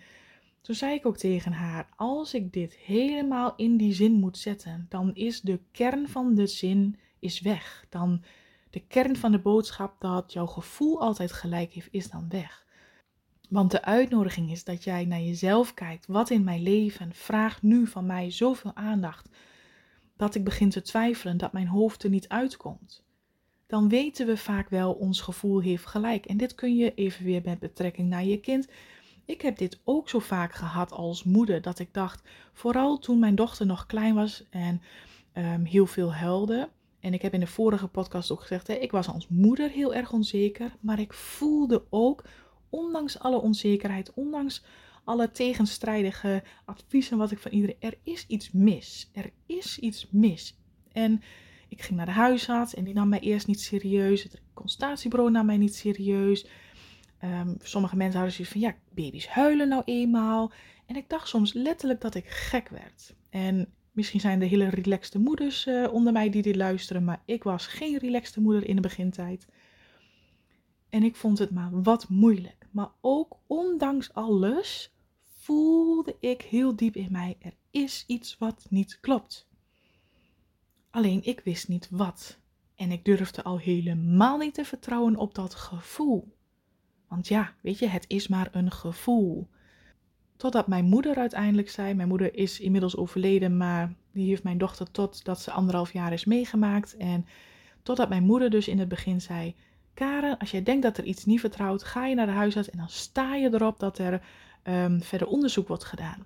toen 0.61 0.75
zei 0.75 0.93
ik 0.93 1.05
ook 1.05 1.17
tegen 1.17 1.51
haar: 1.51 1.89
Als 1.95 2.33
ik 2.33 2.53
dit 2.53 2.75
helemaal 2.75 3.53
in 3.55 3.77
die 3.77 3.93
zin 3.93 4.11
moet 4.11 4.37
zetten, 4.37 4.85
dan 4.89 5.13
is 5.13 5.41
de 5.41 5.59
kern 5.71 6.09
van 6.09 6.35
de 6.35 6.47
zin 6.47 6.99
is 7.19 7.41
weg. 7.41 7.85
Dan 7.89 8.23
de 8.69 8.79
kern 8.79 9.15
van 9.15 9.31
de 9.31 9.39
boodschap 9.39 9.99
dat 9.99 10.33
jouw 10.33 10.45
gevoel 10.45 11.01
altijd 11.01 11.31
gelijk 11.31 11.73
heeft, 11.73 11.87
is 11.91 12.09
dan 12.09 12.29
weg. 12.29 12.64
Want 13.49 13.71
de 13.71 13.83
uitnodiging 13.83 14.51
is 14.51 14.63
dat 14.63 14.83
jij 14.83 15.05
naar 15.05 15.21
jezelf 15.21 15.73
kijkt. 15.73 16.07
Wat 16.07 16.29
in 16.29 16.43
mijn 16.43 16.61
leven 16.61 17.13
vraagt 17.13 17.61
nu 17.61 17.87
van 17.87 18.05
mij 18.05 18.31
zoveel 18.31 18.71
aandacht 18.75 19.29
dat 20.17 20.35
ik 20.35 20.43
begin 20.43 20.69
te 20.69 20.81
twijfelen 20.81 21.37
dat 21.37 21.53
mijn 21.53 21.67
hoofd 21.67 22.03
er 22.03 22.09
niet 22.09 22.27
uitkomt 22.27 23.05
dan 23.67 23.89
weten 23.89 24.27
we 24.27 24.37
vaak 24.37 24.69
wel 24.69 24.93
ons 24.93 25.21
gevoel 25.21 25.61
heeft 25.61 25.85
gelijk. 25.85 26.25
En 26.25 26.37
dit 26.37 26.55
kun 26.55 26.75
je 26.75 26.93
even 26.93 27.25
weer 27.25 27.41
met 27.45 27.59
betrekking 27.59 28.09
naar 28.09 28.25
je 28.25 28.39
kind. 28.39 28.67
Ik 29.25 29.41
heb 29.41 29.57
dit 29.57 29.79
ook 29.83 30.09
zo 30.09 30.19
vaak 30.19 30.53
gehad 30.53 30.91
als 30.91 31.23
moeder, 31.23 31.61
dat 31.61 31.79
ik 31.79 31.93
dacht, 31.93 32.21
vooral 32.53 32.97
toen 32.97 33.19
mijn 33.19 33.35
dochter 33.35 33.65
nog 33.65 33.85
klein 33.85 34.15
was 34.15 34.43
en 34.49 34.81
um, 35.33 35.65
heel 35.65 35.85
veel 35.85 36.13
huilde. 36.13 36.69
En 36.99 37.13
ik 37.13 37.21
heb 37.21 37.33
in 37.33 37.39
de 37.39 37.47
vorige 37.47 37.87
podcast 37.87 38.31
ook 38.31 38.41
gezegd, 38.41 38.67
hè, 38.67 38.73
ik 38.73 38.91
was 38.91 39.07
als 39.07 39.27
moeder 39.27 39.69
heel 39.69 39.93
erg 39.93 40.11
onzeker, 40.11 40.75
maar 40.79 40.99
ik 40.99 41.13
voelde 41.13 41.83
ook, 41.89 42.23
ondanks 42.75 43.19
alle 43.19 43.41
onzekerheid, 43.41 44.13
ondanks 44.13 44.63
alle 45.03 45.31
tegenstrijdige 45.31 46.43
adviezen 46.65 47.17
wat 47.17 47.31
ik 47.31 47.39
van 47.39 47.51
iedereen, 47.51 47.75
er 47.79 47.97
is 48.03 48.25
iets 48.27 48.51
mis. 48.51 49.09
Er 49.13 49.31
is 49.45 49.79
iets 49.79 50.07
mis. 50.11 50.59
En 50.91 51.21
ik 51.67 51.81
ging 51.81 51.97
naar 51.97 52.05
de 52.05 52.11
huisarts 52.11 52.73
en 52.73 52.83
die 52.83 52.93
nam 52.93 53.09
mij 53.09 53.19
eerst 53.19 53.47
niet 53.47 53.61
serieus. 53.61 54.23
Het 54.23 54.41
consultatiebureau 54.53 55.31
nam 55.31 55.45
mij 55.45 55.57
niet 55.57 55.75
serieus. 55.75 56.47
Um, 57.23 57.57
sommige 57.61 57.95
mensen 57.95 58.19
hadden 58.19 58.35
zoiets 58.35 58.53
van, 58.53 58.61
ja, 58.61 58.75
baby's 58.93 59.27
huilen 59.27 59.67
nou 59.67 59.81
eenmaal. 59.85 60.51
En 60.85 60.95
ik 60.95 61.09
dacht 61.09 61.27
soms 61.27 61.53
letterlijk 61.53 62.01
dat 62.01 62.15
ik 62.15 62.27
gek 62.27 62.69
werd. 62.69 63.15
En 63.29 63.73
misschien 63.91 64.19
zijn 64.19 64.41
er 64.41 64.47
hele 64.47 64.69
relaxte 64.69 65.19
moeders 65.19 65.65
uh, 65.65 65.93
onder 65.93 66.13
mij 66.13 66.29
die 66.29 66.41
dit 66.41 66.55
luisteren, 66.55 67.03
maar 67.03 67.21
ik 67.25 67.43
was 67.43 67.67
geen 67.67 67.97
relaxte 67.97 68.41
moeder 68.41 68.67
in 68.67 68.75
de 68.75 68.81
begintijd. 68.81 69.47
En 70.89 71.03
ik 71.03 71.15
vond 71.15 71.39
het 71.39 71.51
maar 71.51 71.81
wat 71.81 72.09
moeilijk. 72.09 72.64
Maar 72.75 72.91
ook 73.01 73.37
ondanks 73.47 74.13
alles 74.13 74.93
voelde 75.23 76.15
ik 76.19 76.41
heel 76.41 76.75
diep 76.75 76.95
in 76.95 77.11
mij, 77.11 77.37
er 77.39 77.53
is 77.71 78.03
iets 78.07 78.37
wat 78.37 78.65
niet 78.69 78.99
klopt. 78.99 79.47
Alleen 80.89 81.23
ik 81.23 81.39
wist 81.39 81.67
niet 81.67 81.87
wat. 81.91 82.39
En 82.75 82.91
ik 82.91 83.05
durfde 83.05 83.43
al 83.43 83.57
helemaal 83.57 84.37
niet 84.37 84.53
te 84.53 84.65
vertrouwen 84.65 85.15
op 85.15 85.35
dat 85.35 85.55
gevoel. 85.55 86.35
Want 87.07 87.27
ja, 87.27 87.53
weet 87.61 87.79
je, 87.79 87.87
het 87.87 88.05
is 88.07 88.27
maar 88.27 88.49
een 88.51 88.71
gevoel. 88.71 89.49
Totdat 90.35 90.67
mijn 90.67 90.85
moeder 90.85 91.15
uiteindelijk 91.15 91.69
zei: 91.69 91.93
Mijn 91.93 92.07
moeder 92.07 92.35
is 92.35 92.59
inmiddels 92.59 92.97
overleden, 92.97 93.57
maar 93.57 93.95
die 94.11 94.27
heeft 94.27 94.43
mijn 94.43 94.57
dochter 94.57 94.91
totdat 94.91 95.41
ze 95.41 95.51
anderhalf 95.51 95.93
jaar 95.93 96.13
is 96.13 96.25
meegemaakt. 96.25 96.97
En 96.97 97.25
totdat 97.83 98.09
mijn 98.09 98.23
moeder 98.23 98.49
dus 98.49 98.67
in 98.67 98.79
het 98.79 98.87
begin 98.87 99.21
zei: 99.21 99.55
Karen, 99.95 100.37
als 100.37 100.51
jij 100.51 100.63
denkt 100.63 100.83
dat 100.83 100.97
er 100.97 101.03
iets 101.03 101.25
niet 101.25 101.39
vertrouwt, 101.39 101.83
ga 101.83 102.05
je 102.05 102.15
naar 102.15 102.25
de 102.25 102.31
huisarts 102.31 102.69
en 102.69 102.77
dan 102.77 102.89
sta 102.89 103.35
je 103.35 103.53
erop 103.53 103.79
dat 103.79 103.97
er 103.97 104.21
um, 104.63 105.01
verder 105.01 105.27
onderzoek 105.27 105.67
wordt 105.67 105.83
gedaan. 105.83 106.25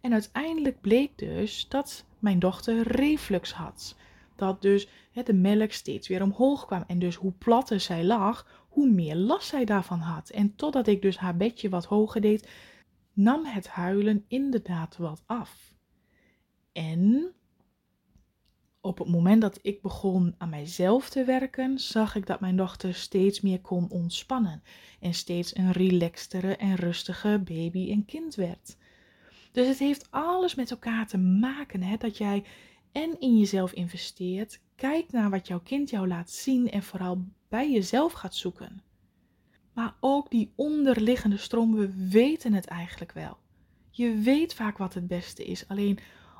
En 0.00 0.12
uiteindelijk 0.12 0.80
bleek 0.80 1.18
dus 1.18 1.68
dat 1.68 2.04
mijn 2.18 2.38
dochter 2.38 2.82
reflux 2.88 3.52
had. 3.52 3.96
Dat 4.36 4.62
dus 4.62 4.88
hè, 5.12 5.22
de 5.22 5.34
melk 5.34 5.72
steeds 5.72 6.08
weer 6.08 6.22
omhoog 6.22 6.66
kwam. 6.66 6.84
En 6.86 6.98
dus 6.98 7.14
hoe 7.14 7.32
platter 7.32 7.80
zij 7.80 8.04
lag, 8.04 8.64
hoe 8.68 8.90
meer 8.90 9.16
last 9.16 9.48
zij 9.48 9.64
daarvan 9.64 9.98
had. 9.98 10.30
En 10.30 10.54
totdat 10.54 10.86
ik 10.86 11.02
dus 11.02 11.18
haar 11.18 11.36
bedje 11.36 11.68
wat 11.68 11.84
hoger 11.84 12.20
deed, 12.20 12.48
nam 13.12 13.44
het 13.44 13.68
huilen 13.68 14.24
inderdaad 14.28 14.96
wat 14.96 15.22
af. 15.26 15.74
En 16.72 17.32
op 18.82 18.98
het 18.98 19.08
moment 19.08 19.40
dat 19.40 19.58
ik 19.62 19.82
begon 19.82 20.34
aan 20.38 20.48
mijzelf 20.48 21.10
te 21.10 21.24
werken, 21.24 21.78
zag 21.78 22.14
ik 22.14 22.26
dat 22.26 22.40
mijn 22.40 22.56
dochter 22.56 22.94
steeds 22.94 23.40
meer 23.40 23.60
kon 23.60 23.90
ontspannen 23.90 24.62
en 25.00 25.14
steeds 25.14 25.56
een 25.56 25.72
relaxtere 25.72 26.56
en 26.56 26.74
rustige 26.74 27.40
baby 27.44 27.90
en 27.90 28.04
kind 28.04 28.34
werd. 28.34 28.76
Dus 29.52 29.66
het 29.66 29.78
heeft 29.78 30.10
alles 30.10 30.54
met 30.54 30.70
elkaar 30.70 31.06
te 31.06 31.18
maken, 31.18 31.82
hè, 31.82 31.96
dat 31.96 32.16
jij 32.16 32.44
en 32.92 33.20
in 33.20 33.38
jezelf 33.38 33.72
investeert, 33.72 34.60
kijkt 34.76 35.12
naar 35.12 35.30
wat 35.30 35.46
jouw 35.46 35.60
kind 35.60 35.90
jou 35.90 36.08
laat 36.08 36.30
zien 36.30 36.70
en 36.70 36.82
vooral 36.82 37.24
bij 37.48 37.72
jezelf 37.72 38.12
gaat 38.12 38.34
zoeken. 38.34 38.82
Maar 39.72 39.94
ook 40.00 40.30
die 40.30 40.52
onderliggende 40.56 41.36
stroom, 41.36 41.74
we 41.74 42.08
weten 42.08 42.52
het 42.52 42.66
eigenlijk 42.66 43.12
wel. 43.12 43.36
Je 43.90 44.14
weet 44.14 44.54
vaak 44.54 44.78
wat 44.78 44.94
het 44.94 45.06
beste 45.06 45.44
is, 45.44 45.68
alleen 45.68 45.98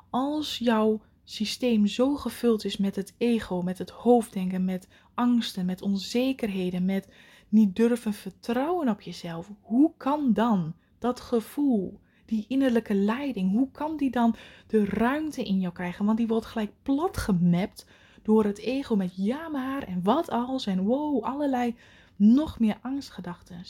als 0.09 0.57
jouw 0.57 1.01
systeem 1.23 1.87
zo 1.87 2.15
gevuld 2.15 2.65
is 2.65 2.77
met 2.77 2.95
het 2.95 3.15
ego, 3.17 3.61
met 3.61 3.77
het 3.77 3.89
hoofddenken, 3.89 4.65
met 4.65 4.87
angsten, 5.13 5.65
met 5.65 5.81
onzekerheden, 5.81 6.85
met 6.85 7.07
niet 7.49 7.75
durven 7.75 8.13
vertrouwen 8.13 8.89
op 8.89 9.01
jezelf, 9.01 9.51
hoe 9.61 9.93
kan 9.97 10.33
dan 10.33 10.75
dat 10.99 11.19
gevoel, 11.19 11.99
die 12.25 12.45
innerlijke 12.47 12.93
leiding, 12.93 13.51
hoe 13.51 13.71
kan 13.71 13.97
die 13.97 14.11
dan 14.11 14.35
de 14.67 14.85
ruimte 14.85 15.43
in 15.43 15.59
jou 15.59 15.73
krijgen? 15.73 16.05
Want 16.05 16.17
die 16.17 16.27
wordt 16.27 16.45
gelijk 16.45 16.71
plat 16.81 17.17
gemapt 17.17 17.87
door 18.21 18.43
het 18.43 18.57
ego 18.57 18.95
met 18.95 19.15
ja 19.15 19.49
maar 19.49 19.83
en 19.83 20.03
wat 20.03 20.29
als 20.29 20.65
en 20.65 20.83
wow, 20.83 21.23
allerlei 21.23 21.75
nog 22.15 22.59
meer 22.59 22.77
angstgedachten. 22.81 23.65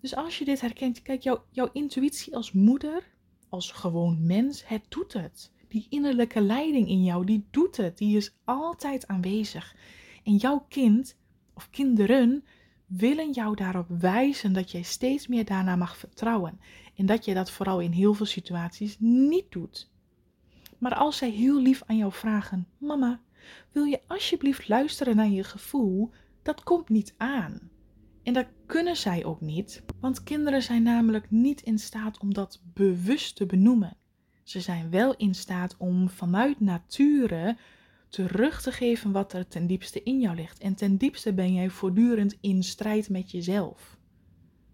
Dus 0.00 0.16
als 0.16 0.38
je 0.38 0.44
dit 0.44 0.60
herkent, 0.60 1.02
kijk, 1.02 1.22
jouw, 1.22 1.44
jouw 1.50 1.68
intuïtie 1.72 2.36
als 2.36 2.52
moeder 2.52 3.10
als 3.52 3.70
gewoon 3.70 4.26
mens, 4.26 4.66
het 4.68 4.84
doet 4.88 5.12
het. 5.12 5.52
Die 5.68 5.86
innerlijke 5.88 6.40
leiding 6.40 6.88
in 6.88 7.04
jou, 7.04 7.24
die 7.24 7.46
doet 7.50 7.76
het. 7.76 7.98
Die 7.98 8.16
is 8.16 8.34
altijd 8.44 9.06
aanwezig. 9.06 9.76
En 10.24 10.36
jouw 10.36 10.66
kind 10.68 11.16
of 11.54 11.70
kinderen 11.70 12.44
willen 12.86 13.30
jou 13.30 13.56
daarop 13.56 13.86
wijzen 13.88 14.52
dat 14.52 14.70
jij 14.70 14.82
steeds 14.82 15.26
meer 15.26 15.44
daarna 15.44 15.76
mag 15.76 15.96
vertrouwen. 15.96 16.60
En 16.96 17.06
dat 17.06 17.24
je 17.24 17.34
dat 17.34 17.50
vooral 17.50 17.80
in 17.80 17.90
heel 17.90 18.14
veel 18.14 18.26
situaties 18.26 18.96
niet 18.98 19.52
doet. 19.52 19.90
Maar 20.78 20.94
als 20.94 21.16
zij 21.16 21.30
heel 21.30 21.60
lief 21.60 21.82
aan 21.86 21.96
jou 21.96 22.12
vragen: 22.12 22.68
Mama, 22.78 23.20
wil 23.72 23.84
je 23.84 24.00
alsjeblieft 24.06 24.68
luisteren 24.68 25.16
naar 25.16 25.30
je 25.30 25.44
gevoel? 25.44 26.10
Dat 26.42 26.62
komt 26.62 26.88
niet 26.88 27.14
aan. 27.16 27.70
En 28.22 28.32
dat 28.32 28.46
kunnen 28.66 28.96
zij 28.96 29.24
ook 29.24 29.40
niet, 29.40 29.82
want 30.00 30.22
kinderen 30.22 30.62
zijn 30.62 30.82
namelijk 30.82 31.30
niet 31.30 31.60
in 31.60 31.78
staat 31.78 32.18
om 32.18 32.34
dat 32.34 32.62
bewust 32.74 33.36
te 33.36 33.46
benoemen. 33.46 33.96
Ze 34.42 34.60
zijn 34.60 34.90
wel 34.90 35.16
in 35.16 35.34
staat 35.34 35.76
om 35.76 36.08
vanuit 36.08 36.60
nature 36.60 37.56
terug 38.08 38.62
te 38.62 38.72
geven 38.72 39.12
wat 39.12 39.32
er 39.32 39.48
ten 39.48 39.66
diepste 39.66 40.02
in 40.02 40.20
jou 40.20 40.36
ligt. 40.36 40.58
En 40.58 40.74
ten 40.74 40.96
diepste 40.96 41.32
ben 41.32 41.54
jij 41.54 41.70
voortdurend 41.70 42.38
in 42.40 42.62
strijd 42.62 43.08
met 43.08 43.30
jezelf. 43.30 43.98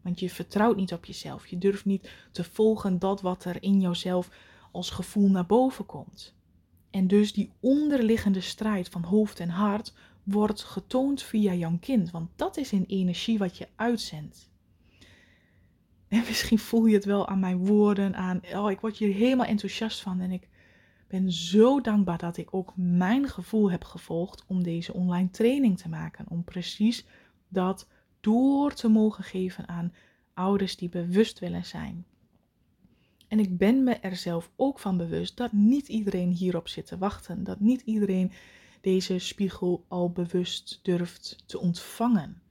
Want 0.03 0.21
je 0.21 0.31
vertrouwt 0.31 0.77
niet 0.77 0.93
op 0.93 1.05
jezelf. 1.05 1.47
Je 1.47 1.59
durft 1.59 1.85
niet 1.85 2.11
te 2.33 2.45
volgen 2.45 2.99
dat 2.99 3.21
wat 3.21 3.45
er 3.45 3.63
in 3.63 3.81
jouzelf 3.81 4.31
als 4.73 4.91
gevoel 4.91 5.29
naar 5.29 5.47
boven 5.47 5.87
komt. 5.87 6.37
En 6.91 7.07
dus 7.07 7.33
die 7.33 7.53
onderliggende 7.61 8.41
strijd 8.41 8.89
van 8.89 9.03
hoofd 9.03 9.41
en 9.41 9.49
hart 9.49 9.95
wordt 10.31 10.63
getoond 10.63 11.23
via 11.23 11.55
jouw 11.55 11.77
kind. 11.81 12.11
Want 12.11 12.31
dat 12.37 12.57
is 12.57 12.73
een 12.73 12.87
energie 12.87 13.39
wat 13.39 13.59
je 13.59 13.69
uitzendt. 13.77 14.51
En 16.09 16.25
misschien 16.27 16.59
voel 16.59 16.87
je 16.87 16.95
het 16.95 17.05
wel 17.05 17.29
aan 17.29 17.41
mijn 17.41 17.67
woorden, 17.67 18.17
aan, 18.17 18.41
oh, 18.55 18.71
ik 18.71 18.81
word 18.81 18.97
hier 18.97 19.15
helemaal 19.15 19.47
enthousiast 19.47 20.01
van. 20.01 20.21
En 20.21 20.31
ik 20.31 20.49
ben 21.09 21.33
zo 21.33 21.81
dankbaar 21.81 22.19
dat 22.19 22.37
ik 22.37 22.55
ook 22.55 22.73
mijn 22.77 23.29
gevoel 23.29 23.71
heb 23.71 23.85
gevolgd 23.85 24.45
om 24.47 24.63
deze 24.63 24.93
online 24.93 25.31
training 25.31 25.79
te 25.79 25.89
maken. 25.89 26.25
Om 26.29 26.45
precies 26.45 27.07
dat 27.49 27.89
door 28.21 28.75
te 28.75 28.89
mogen 28.89 29.25
geven 29.25 29.69
aan 29.69 29.93
ouders 30.35 30.77
die 30.77 30.89
bewust 30.89 31.39
willen 31.39 31.65
zijn. 31.65 32.07
En 33.29 33.39
ik 33.39 33.59
ben 33.59 33.83
me 33.83 33.93
er 33.93 34.17
zelf 34.17 34.51
ook 34.57 34.79
van 34.79 34.97
bewust 34.97 35.37
dat 35.37 35.53
niet 35.53 35.89
iedereen 35.89 36.33
hierop 36.33 36.69
zit 36.69 36.87
te 36.87 36.99
wachten. 36.99 37.45
Dat 37.45 37.61
niet 37.61 37.81
iedereen 37.81 38.33
deze 38.81 39.19
spiegel 39.19 39.85
al 39.89 40.11
bewust 40.11 40.81
durft 40.83 41.43
te 41.47 41.59
ontvangen. 41.59 42.43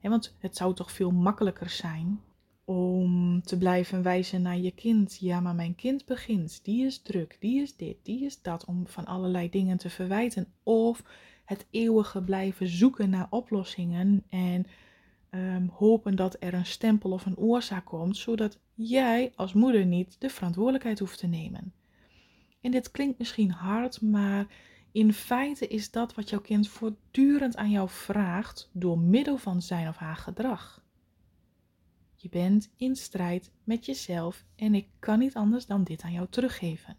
want 0.00 0.36
het 0.38 0.56
zou 0.56 0.74
toch 0.74 0.92
veel 0.92 1.10
makkelijker 1.10 1.70
zijn 1.70 2.20
om 2.64 3.42
te 3.42 3.58
blijven 3.58 4.02
wijzen 4.02 4.42
naar 4.42 4.58
je 4.58 4.70
kind. 4.70 5.16
Ja, 5.20 5.40
maar 5.40 5.54
mijn 5.54 5.74
kind 5.74 6.04
begint, 6.04 6.64
die 6.64 6.84
is 6.84 6.98
druk, 6.98 7.36
die 7.40 7.60
is 7.60 7.76
dit, 7.76 7.96
die 8.02 8.24
is 8.24 8.42
dat, 8.42 8.64
om 8.64 8.86
van 8.86 9.04
allerlei 9.04 9.50
dingen 9.50 9.76
te 9.76 9.90
verwijten. 9.90 10.46
Of 10.62 11.02
het 11.44 11.66
eeuwige 11.70 12.22
blijven 12.22 12.68
zoeken 12.68 13.10
naar 13.10 13.26
oplossingen 13.30 14.24
en 14.28 14.66
ehm, 15.30 15.66
hopen 15.66 16.16
dat 16.16 16.36
er 16.40 16.54
een 16.54 16.66
stempel 16.66 17.10
of 17.10 17.26
een 17.26 17.36
oorzaak 17.36 17.84
komt, 17.84 18.16
zodat 18.16 18.58
jij 18.74 19.32
als 19.34 19.52
moeder 19.52 19.86
niet 19.86 20.16
de 20.18 20.30
verantwoordelijkheid 20.30 20.98
hoeft 20.98 21.18
te 21.18 21.26
nemen. 21.26 21.72
En 22.60 22.70
dit 22.70 22.90
klinkt 22.90 23.18
misschien 23.18 23.50
hard, 23.50 24.00
maar 24.00 24.46
in 24.92 25.12
feite 25.12 25.68
is 25.68 25.90
dat 25.90 26.14
wat 26.14 26.30
jouw 26.30 26.40
kind 26.40 26.68
voortdurend 26.68 27.56
aan 27.56 27.70
jou 27.70 27.88
vraagt 27.88 28.70
door 28.72 28.98
middel 28.98 29.36
van 29.36 29.62
zijn 29.62 29.88
of 29.88 29.96
haar 29.96 30.16
gedrag. 30.16 30.84
Je 32.14 32.28
bent 32.28 32.70
in 32.76 32.96
strijd 32.96 33.52
met 33.64 33.86
jezelf 33.86 34.44
en 34.56 34.74
ik 34.74 34.88
kan 34.98 35.18
niet 35.18 35.34
anders 35.34 35.66
dan 35.66 35.84
dit 35.84 36.02
aan 36.02 36.12
jou 36.12 36.26
teruggeven. 36.30 36.96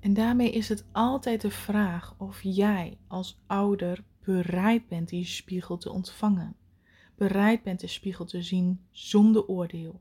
En 0.00 0.14
daarmee 0.14 0.50
is 0.50 0.68
het 0.68 0.84
altijd 0.92 1.40
de 1.40 1.50
vraag 1.50 2.14
of 2.18 2.42
jij 2.42 2.98
als 3.08 3.40
ouder 3.46 4.04
bereid 4.24 4.88
bent 4.88 5.08
die 5.08 5.24
spiegel 5.24 5.76
te 5.76 5.90
ontvangen. 5.90 6.56
Bereid 7.14 7.62
bent 7.62 7.80
de 7.80 7.86
spiegel 7.86 8.24
te 8.24 8.42
zien 8.42 8.80
zonder 8.90 9.46
oordeel. 9.46 10.00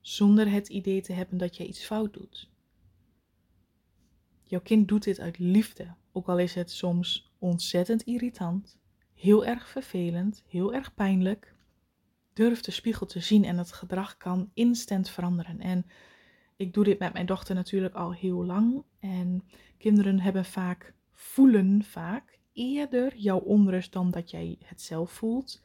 Zonder 0.00 0.50
het 0.50 0.68
idee 0.68 1.00
te 1.00 1.12
hebben 1.12 1.38
dat 1.38 1.56
je 1.56 1.66
iets 1.66 1.84
fout 1.84 2.14
doet. 2.14 2.50
Jouw 4.50 4.60
kind 4.60 4.88
doet 4.88 5.02
dit 5.02 5.20
uit 5.20 5.38
liefde, 5.38 5.94
ook 6.12 6.28
al 6.28 6.38
is 6.38 6.54
het 6.54 6.70
soms 6.70 7.32
ontzettend 7.38 8.02
irritant, 8.02 8.78
heel 9.14 9.46
erg 9.46 9.68
vervelend, 9.68 10.44
heel 10.48 10.74
erg 10.74 10.94
pijnlijk. 10.94 11.54
Durf 12.32 12.60
de 12.60 12.70
spiegel 12.70 13.06
te 13.06 13.20
zien 13.20 13.44
en 13.44 13.58
het 13.58 13.72
gedrag 13.72 14.16
kan 14.16 14.50
instant 14.54 15.10
veranderen. 15.10 15.60
En 15.60 15.86
ik 16.56 16.74
doe 16.74 16.84
dit 16.84 16.98
met 16.98 17.12
mijn 17.12 17.26
dochter 17.26 17.54
natuurlijk 17.54 17.94
al 17.94 18.12
heel 18.12 18.44
lang. 18.44 18.82
En 19.00 19.44
kinderen 19.78 20.20
hebben 20.20 20.44
vaak, 20.44 20.94
voelen 21.12 21.82
vaak 21.82 22.38
eerder 22.52 23.16
jouw 23.16 23.38
onrust 23.38 23.92
dan 23.92 24.10
dat 24.10 24.30
jij 24.30 24.58
het 24.64 24.80
zelf 24.80 25.10
voelt. 25.10 25.62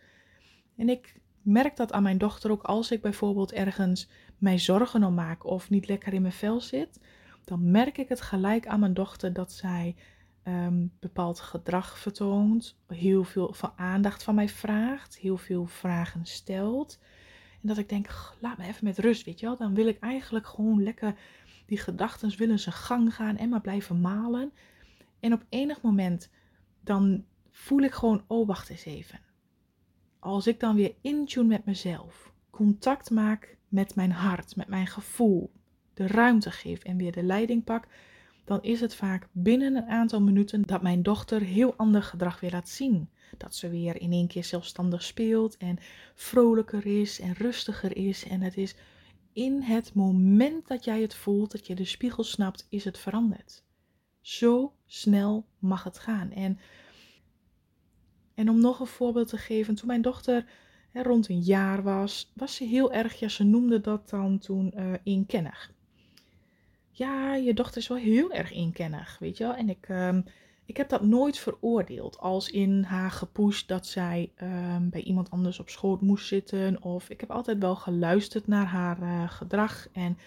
En 0.77 0.89
ik 0.89 1.21
merk 1.41 1.75
dat 1.75 1.91
aan 1.91 2.03
mijn 2.03 2.17
dochter 2.17 2.51
ook 2.51 2.63
als 2.63 2.91
ik 2.91 3.01
bijvoorbeeld 3.01 3.51
ergens 3.51 4.09
mij 4.37 4.59
zorgen 4.59 5.03
om 5.03 5.13
maak 5.13 5.45
of 5.45 5.69
niet 5.69 5.87
lekker 5.87 6.13
in 6.13 6.21
mijn 6.21 6.33
vel 6.33 6.61
zit. 6.61 6.99
Dan 7.45 7.71
merk 7.71 7.97
ik 7.97 8.09
het 8.09 8.21
gelijk 8.21 8.67
aan 8.67 8.79
mijn 8.79 8.93
dochter 8.93 9.33
dat 9.33 9.51
zij 9.51 9.95
um, 10.43 10.91
bepaald 10.99 11.39
gedrag 11.39 11.99
vertoont, 11.99 12.77
heel 12.87 13.23
veel 13.23 13.53
van 13.53 13.73
aandacht 13.75 14.23
van 14.23 14.35
mij 14.35 14.49
vraagt, 14.49 15.17
heel 15.17 15.37
veel 15.37 15.65
vragen 15.65 16.25
stelt. 16.25 16.99
En 17.61 17.67
dat 17.67 17.77
ik 17.77 17.89
denk, 17.89 18.33
laat 18.39 18.57
me 18.57 18.65
even 18.65 18.85
met 18.85 18.99
rust, 18.99 19.25
weet 19.25 19.39
je 19.39 19.45
wel. 19.45 19.57
Dan 19.57 19.73
wil 19.73 19.87
ik 19.87 19.99
eigenlijk 19.99 20.47
gewoon 20.47 20.83
lekker 20.83 21.15
die 21.65 21.77
gedachten 21.77 22.37
willen 22.37 22.59
zijn 22.59 22.75
gang 22.75 23.15
gaan 23.15 23.37
en 23.37 23.49
maar 23.49 23.61
blijven 23.61 24.01
malen. 24.01 24.51
En 25.19 25.33
op 25.33 25.45
enig 25.49 25.81
moment 25.81 26.29
dan 26.81 27.25
voel 27.51 27.81
ik 27.81 27.93
gewoon, 27.93 28.23
oh 28.27 28.47
wacht 28.47 28.69
eens 28.69 28.85
even. 28.85 29.19
Als 30.19 30.47
ik 30.47 30.59
dan 30.59 30.75
weer 30.75 30.95
in 31.01 31.25
tune 31.25 31.47
met 31.47 31.65
mezelf, 31.65 32.33
contact 32.49 33.09
maak 33.09 33.57
met 33.67 33.95
mijn 33.95 34.11
hart, 34.11 34.55
met 34.55 34.67
mijn 34.67 34.87
gevoel, 34.87 35.51
de 35.95 36.07
ruimte 36.07 36.51
geef 36.51 36.83
en 36.83 36.97
weer 36.97 37.11
de 37.11 37.23
leiding 37.23 37.63
pak, 37.63 37.87
dan 38.45 38.63
is 38.63 38.81
het 38.81 38.95
vaak 38.95 39.27
binnen 39.31 39.75
een 39.75 39.87
aantal 39.89 40.21
minuten 40.21 40.61
dat 40.61 40.81
mijn 40.81 41.03
dochter 41.03 41.41
heel 41.41 41.73
ander 41.75 42.03
gedrag 42.03 42.39
weer 42.39 42.51
laat 42.51 42.69
zien. 42.69 43.09
Dat 43.37 43.55
ze 43.55 43.69
weer 43.69 44.01
in 44.01 44.11
één 44.11 44.27
keer 44.27 44.43
zelfstandig 44.43 45.03
speelt 45.03 45.57
en 45.57 45.77
vrolijker 46.15 46.85
is 46.85 47.19
en 47.19 47.33
rustiger 47.33 47.97
is. 47.97 48.27
En 48.27 48.41
het 48.41 48.57
is 48.57 48.75
in 49.33 49.61
het 49.61 49.93
moment 49.93 50.67
dat 50.67 50.83
jij 50.83 51.01
het 51.01 51.15
voelt, 51.15 51.51
dat 51.51 51.67
je 51.67 51.75
de 51.75 51.85
spiegel 51.85 52.23
snapt, 52.23 52.67
is 52.69 52.83
het 52.83 52.97
veranderd. 52.97 53.63
Zo 54.21 54.73
snel 54.85 55.45
mag 55.59 55.83
het 55.83 55.99
gaan. 55.99 56.31
En, 56.31 56.59
en 58.33 58.49
om 58.49 58.59
nog 58.59 58.79
een 58.79 58.87
voorbeeld 58.87 59.27
te 59.27 59.37
geven, 59.37 59.75
toen 59.75 59.87
mijn 59.87 60.01
dochter 60.01 60.45
hè, 60.91 61.03
rond 61.03 61.29
een 61.29 61.41
jaar 61.41 61.83
was, 61.83 62.31
was 62.35 62.55
ze 62.55 62.63
heel 62.63 62.93
erg, 62.93 63.19
ja, 63.19 63.27
ze 63.27 63.43
noemde 63.43 63.81
dat 63.81 64.09
dan 64.09 64.39
toen 64.39 64.73
uh. 64.77 64.93
Ja, 66.97 67.35
je 67.35 67.53
dochter 67.53 67.81
is 67.81 67.87
wel 67.87 67.97
heel 67.97 68.31
erg 68.31 68.51
eenkennig, 68.51 69.17
weet 69.19 69.37
je 69.37 69.43
wel. 69.43 69.55
En 69.55 69.69
ik, 69.69 69.89
um, 69.89 70.25
ik 70.65 70.77
heb 70.77 70.89
dat 70.89 71.01
nooit 71.01 71.37
veroordeeld 71.37 72.19
als 72.19 72.49
in 72.49 72.83
haar 72.83 73.11
gepusht 73.11 73.67
dat 73.67 73.87
zij 73.87 74.31
um, 74.41 74.89
bij 74.89 75.01
iemand 75.01 75.29
anders 75.29 75.59
op 75.59 75.69
schoot 75.69 76.01
moest 76.01 76.27
zitten. 76.27 76.83
Of 76.83 77.09
ik 77.09 77.19
heb 77.19 77.31
altijd 77.31 77.57
wel 77.57 77.75
geluisterd 77.75 78.47
naar 78.47 78.65
haar 78.65 79.01
uh, 79.01 79.29
gedrag. 79.29 79.87
En, 79.91 80.17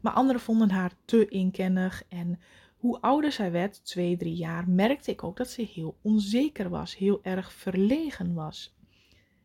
maar 0.00 0.12
anderen 0.12 0.40
vonden 0.40 0.70
haar 0.70 0.92
te 1.04 1.28
inkennig. 1.28 2.02
En 2.08 2.40
hoe 2.76 3.00
ouder 3.00 3.32
zij 3.32 3.50
werd, 3.50 3.84
twee, 3.84 4.16
drie 4.16 4.36
jaar, 4.36 4.68
merkte 4.68 5.10
ik 5.10 5.24
ook 5.24 5.36
dat 5.36 5.50
ze 5.50 5.68
heel 5.74 5.98
onzeker 6.02 6.68
was, 6.68 6.96
heel 6.96 7.18
erg 7.22 7.52
verlegen 7.52 8.34
was. 8.34 8.76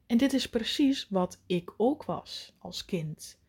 En 0.07 0.17
dit 0.17 0.33
is 0.33 0.49
precies 0.49 1.07
wat 1.09 1.41
ik 1.45 1.73
ook 1.77 2.03
was 2.05 2.53
als 2.59 2.85
kind. 2.85 3.40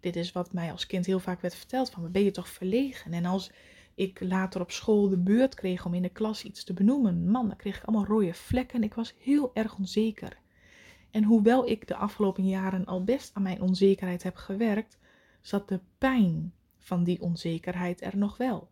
Dit 0.00 0.16
is 0.16 0.32
wat 0.32 0.52
mij 0.52 0.72
als 0.72 0.86
kind 0.86 1.06
heel 1.06 1.20
vaak 1.20 1.40
werd 1.40 1.54
verteld: 1.54 1.90
van, 1.90 2.12
ben 2.12 2.24
je 2.24 2.30
toch 2.30 2.48
verlegen? 2.48 3.12
En 3.12 3.24
als 3.24 3.50
ik 3.94 4.20
later 4.20 4.60
op 4.60 4.70
school 4.70 5.08
de 5.08 5.18
beurt 5.18 5.54
kreeg 5.54 5.86
om 5.86 5.94
in 5.94 6.02
de 6.02 6.08
klas 6.08 6.44
iets 6.44 6.64
te 6.64 6.72
benoemen, 6.72 7.30
man, 7.30 7.48
dan 7.48 7.56
kreeg 7.56 7.76
ik 7.76 7.84
allemaal 7.84 8.06
rode 8.06 8.34
vlekken. 8.34 8.82
Ik 8.82 8.94
was 8.94 9.14
heel 9.20 9.50
erg 9.54 9.76
onzeker. 9.76 10.38
En 11.10 11.24
hoewel 11.24 11.68
ik 11.68 11.86
de 11.86 11.96
afgelopen 11.96 12.48
jaren 12.48 12.84
al 12.84 13.04
best 13.04 13.30
aan 13.34 13.42
mijn 13.42 13.62
onzekerheid 13.62 14.22
heb 14.22 14.36
gewerkt, 14.36 14.98
zat 15.40 15.68
de 15.68 15.80
pijn 15.98 16.52
van 16.78 17.04
die 17.04 17.20
onzekerheid 17.20 18.00
er 18.02 18.16
nog 18.16 18.36
wel. 18.36 18.68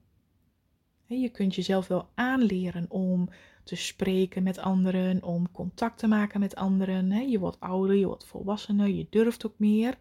Je 1.06 1.28
kunt 1.28 1.54
jezelf 1.54 1.86
wel 1.86 2.08
aanleren 2.14 2.90
om 2.90 3.28
te 3.64 3.76
spreken 3.76 4.42
met 4.42 4.58
anderen, 4.58 5.22
om 5.22 5.52
contact 5.52 5.98
te 5.98 6.06
maken 6.06 6.40
met 6.40 6.54
anderen. 6.54 7.30
Je 7.30 7.38
wordt 7.38 7.60
ouder, 7.60 7.96
je 7.96 8.06
wordt 8.06 8.26
volwassener, 8.26 8.88
je 8.88 9.06
durft 9.10 9.46
ook 9.46 9.58
meer. 9.58 9.98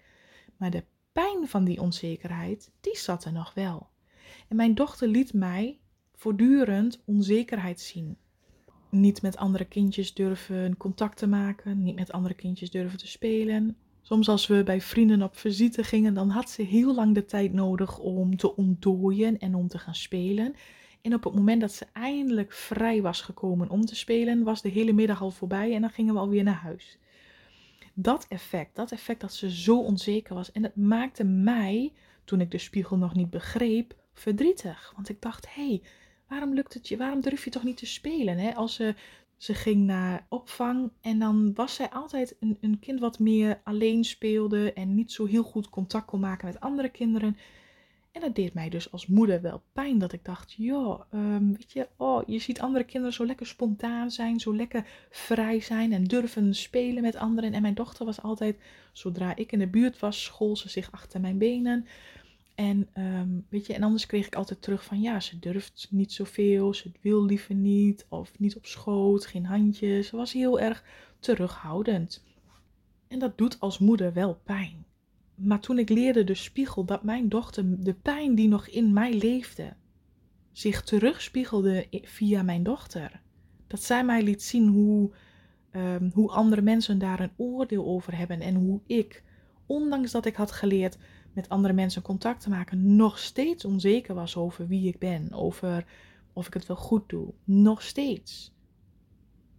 Maar 0.58 0.70
de 0.70 0.84
pijn 1.22 1.48
van 1.48 1.63
die 1.63 1.81
onzekerheid, 1.81 2.72
die 2.81 2.98
zat 2.98 3.25
er 3.25 3.31
nog 3.31 3.53
wel. 3.53 3.88
En 4.48 4.55
mijn 4.55 4.75
dochter 4.75 5.07
liet 5.07 5.34
mij 5.34 5.79
voortdurend 6.15 7.01
onzekerheid 7.05 7.79
zien. 7.79 8.17
Niet 8.89 9.22
met 9.22 9.38
andere 9.38 9.65
kindjes 9.65 10.13
durven 10.13 10.77
contact 10.77 11.17
te 11.17 11.27
maken, 11.27 11.84
niet 11.84 11.95
met 11.95 12.12
andere 12.12 12.34
kindjes 12.34 12.72
durven 12.72 12.98
te 12.98 13.07
spelen. 13.07 13.77
Soms 14.01 14.29
als 14.29 14.48
we 14.48 14.63
bij 14.63 14.81
vrienden 14.81 15.22
op 15.22 15.38
visite 15.38 15.84
gingen, 15.84 16.13
dan 16.13 16.29
had 16.29 16.50
ze 16.50 16.62
heel 16.62 16.95
lang 16.95 17.15
de 17.15 17.25
tijd 17.25 17.53
nodig 17.53 18.00
om 18.00 18.38
te 18.38 18.55
ontdooien 18.55 19.39
en 19.39 19.55
om 19.55 19.67
te 19.67 19.77
gaan 19.77 19.95
spelen. 19.95 20.55
En 21.01 21.13
op 21.13 21.24
het 21.24 21.36
moment 21.36 21.62
dat 21.62 21.72
ze 21.72 21.86
eindelijk 21.93 22.51
vrij 22.51 23.01
was 23.01 23.22
gekomen 23.22 23.69
om 23.69 23.86
te 23.86 23.95
spelen, 23.95 24.43
was 24.43 24.62
de 24.62 24.69
hele 24.69 24.93
middag 24.93 25.22
al 25.22 25.31
voorbij 25.31 25.74
en 25.74 25.81
dan 25.81 25.89
gingen 25.89 26.13
we 26.13 26.19
alweer 26.19 26.43
naar 26.43 26.62
huis. 26.62 26.98
Dat 27.98 28.25
effect, 28.30 28.75
dat 28.75 28.92
effect 28.92 29.22
dat 29.22 29.34
ze 29.34 29.52
zo 29.52 29.80
onzeker 29.80 30.36
was. 30.36 30.52
En 30.52 30.64
het 30.64 30.75
maakte 30.75 31.24
mij, 31.24 31.94
toen 32.24 32.42
ik 32.42 32.52
de 32.52 32.58
spiegel 32.58 32.98
nog 32.98 33.16
niet 33.16 33.30
begreep, 33.30 33.96
verdrietig. 34.14 34.92
Want 34.96 35.10
ik 35.10 35.22
dacht, 35.22 35.54
hé, 35.54 35.68
hey, 35.68 35.82
waarom 36.28 36.54
lukt 36.54 36.74
het 36.74 36.88
je? 36.88 36.98
Waarom 36.98 37.22
durf 37.22 37.44
je 37.44 37.50
toch 37.50 37.64
niet 37.64 37.78
te 37.78 37.86
spelen? 37.86 38.38
Hè? 38.38 38.56
Als 38.56 38.75
ze, 38.75 38.96
ze 39.38 39.54
ging 39.54 39.86
naar 39.86 40.25
opvang 40.30 40.92
en 41.02 41.20
dan 41.20 41.54
was 41.54 41.75
zij 41.75 41.90
altijd 41.90 42.36
een, 42.40 42.58
een 42.62 42.80
kind 42.80 43.00
wat 43.00 43.20
meer 43.20 43.62
alleen 43.64 44.04
speelde 44.04 44.74
en 44.74 44.96
niet 44.96 45.12
zo 45.12 45.25
heel 45.25 45.44
goed 45.44 45.70
contact 45.70 46.06
kon 46.06 46.20
maken 46.20 46.46
met 46.48 46.60
andere 46.60 46.90
kinderen. 46.90 47.38
En 48.15 48.22
dat 48.22 48.36
deed 48.36 48.53
mij 48.53 48.69
dus 48.69 48.91
als 48.91 49.07
moeder 49.07 49.41
wel 49.41 49.62
pijn. 49.74 49.98
Dat 49.98 50.13
ik 50.13 50.25
dacht, 50.25 50.53
joh, 50.57 51.01
um, 51.13 51.53
weet 51.55 51.72
je, 51.72 51.88
oh, 51.98 52.24
je 52.27 52.39
ziet 52.39 52.62
andere 52.62 52.84
kinderen 52.84 53.13
zo 53.13 53.25
lekker 53.25 53.45
spontaan 53.45 54.12
zijn, 54.12 54.39
zo 54.39 54.55
lekker 54.55 54.88
vrij 55.10 55.60
zijn 55.60 55.93
en 55.93 56.03
durven 56.03 56.55
spelen 56.55 57.01
met 57.01 57.15
anderen. 57.15 57.53
En 57.53 57.62
mijn 57.62 57.74
dochter 57.74 58.05
was 58.05 58.22
altijd, 58.22 58.57
zodra 58.91 59.36
ik 59.36 59.51
in 59.51 59.60
de 59.60 59.67
buurt 59.67 60.00
was, 60.00 60.24
school 60.24 60.55
ze 60.55 60.69
zich 60.69 60.91
achter 60.91 61.22
mijn 61.22 61.38
benen. 61.38 61.88
En 62.55 62.89
um, 62.98 63.45
weet 63.50 63.65
je, 63.65 63.74
en 63.74 63.84
anders 63.84 64.05
kreeg 64.05 64.25
ik 64.25 64.36
altijd 64.36 64.62
terug 64.62 64.84
van 64.84 65.01
ja, 65.01 65.19
ze 65.19 65.39
durft 65.39 65.88
niet 65.89 66.13
zoveel, 66.13 66.74
ze 66.74 66.92
wil 67.01 67.25
liever 67.25 67.55
niet, 67.55 68.05
of 68.09 68.40
niet 68.40 68.55
op 68.55 68.66
schoot, 68.66 69.25
geen 69.25 69.46
handjes. 69.46 70.07
Ze 70.07 70.16
was 70.16 70.33
heel 70.33 70.59
erg 70.59 70.83
terughoudend. 71.20 72.24
En 73.07 73.20
dat 73.20 73.37
doet 73.37 73.59
als 73.59 73.79
moeder 73.79 74.13
wel 74.13 74.40
pijn. 74.44 74.85
Maar 75.35 75.59
toen 75.59 75.79
ik 75.79 75.89
leerde 75.89 76.24
de 76.24 76.33
spiegel 76.33 76.85
dat 76.85 77.03
mijn 77.03 77.29
dochter 77.29 77.83
de 77.83 77.93
pijn 77.93 78.35
die 78.35 78.48
nog 78.48 78.67
in 78.67 78.93
mij 78.93 79.13
leefde, 79.13 79.74
zich 80.51 80.83
terugspiegelde 80.83 81.87
via 81.91 82.43
mijn 82.43 82.63
dochter. 82.63 83.21
Dat 83.67 83.81
zij 83.81 84.05
mij 84.05 84.24
liet 84.24 84.43
zien 84.43 84.67
hoe, 84.67 85.11
um, 85.71 86.11
hoe 86.13 86.31
andere 86.31 86.61
mensen 86.61 87.00
daar 87.00 87.19
een 87.19 87.33
oordeel 87.35 87.85
over 87.85 88.17
hebben 88.17 88.41
en 88.41 88.55
hoe 88.55 88.81
ik, 88.85 89.24
ondanks 89.65 90.11
dat 90.11 90.25
ik 90.25 90.35
had 90.35 90.51
geleerd 90.51 90.98
met 91.33 91.50
andere 91.50 91.74
mensen 91.74 92.01
contact 92.01 92.41
te 92.41 92.50
maken, 92.50 92.95
nog 92.95 93.19
steeds 93.19 93.65
onzeker 93.65 94.15
was 94.15 94.35
over 94.35 94.67
wie 94.67 94.87
ik 94.87 95.00
ben, 95.00 95.31
over 95.31 95.85
of 96.33 96.48
ik 96.48 96.53
het 96.53 96.65
wel 96.65 96.77
goed 96.77 97.09
doe. 97.09 97.33
Nog 97.43 97.81
steeds 97.81 98.53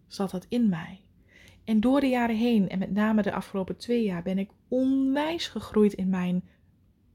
zat 0.07 0.31
dat 0.31 0.47
in 0.49 0.69
mij. 0.69 1.06
En 1.67 1.81
door 1.81 2.01
de 2.01 2.09
jaren 2.09 2.37
heen, 2.37 2.69
en 2.69 2.79
met 2.79 2.93
name 2.93 3.23
de 3.23 3.33
afgelopen 3.33 3.77
twee 3.77 4.03
jaar, 4.05 4.23
ben 4.23 4.39
ik 4.39 4.51
onwijs 4.69 5.49
gegroeid 5.49 5.93
in 5.93 6.09
mijn 6.09 6.45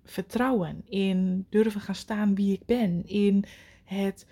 vertrouwen. 0.04 0.82
In 0.86 1.46
durven 1.50 1.82
gaan 1.82 1.96
staan 1.96 2.36
wie 2.36 2.54
ik 2.54 2.66
ben. 2.66 3.08
In 3.08 3.44
het 3.84 4.28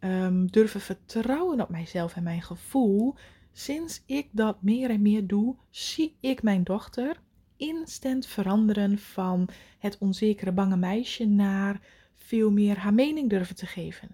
um, 0.00 0.50
durven 0.50 0.80
vertrouwen 0.80 1.60
op 1.60 1.68
mijzelf 1.68 2.16
en 2.16 2.22
mijn 2.22 2.42
gevoel. 2.42 3.14
Sinds 3.52 4.02
ik 4.06 4.28
dat 4.30 4.62
meer 4.62 4.90
en 4.90 5.02
meer 5.02 5.26
doe, 5.26 5.56
zie 5.70 6.16
ik 6.20 6.42
mijn 6.42 6.62
dochter 6.62 7.20
instant 7.56 8.26
veranderen 8.26 8.98
van 8.98 9.48
het 9.78 9.98
onzekere 9.98 10.52
bange 10.52 10.76
meisje 10.76 11.26
naar 11.26 11.80
veel 12.14 12.50
meer 12.50 12.78
haar 12.78 12.94
mening 12.94 13.30
durven 13.30 13.56
te 13.56 13.66
geven. 13.66 14.08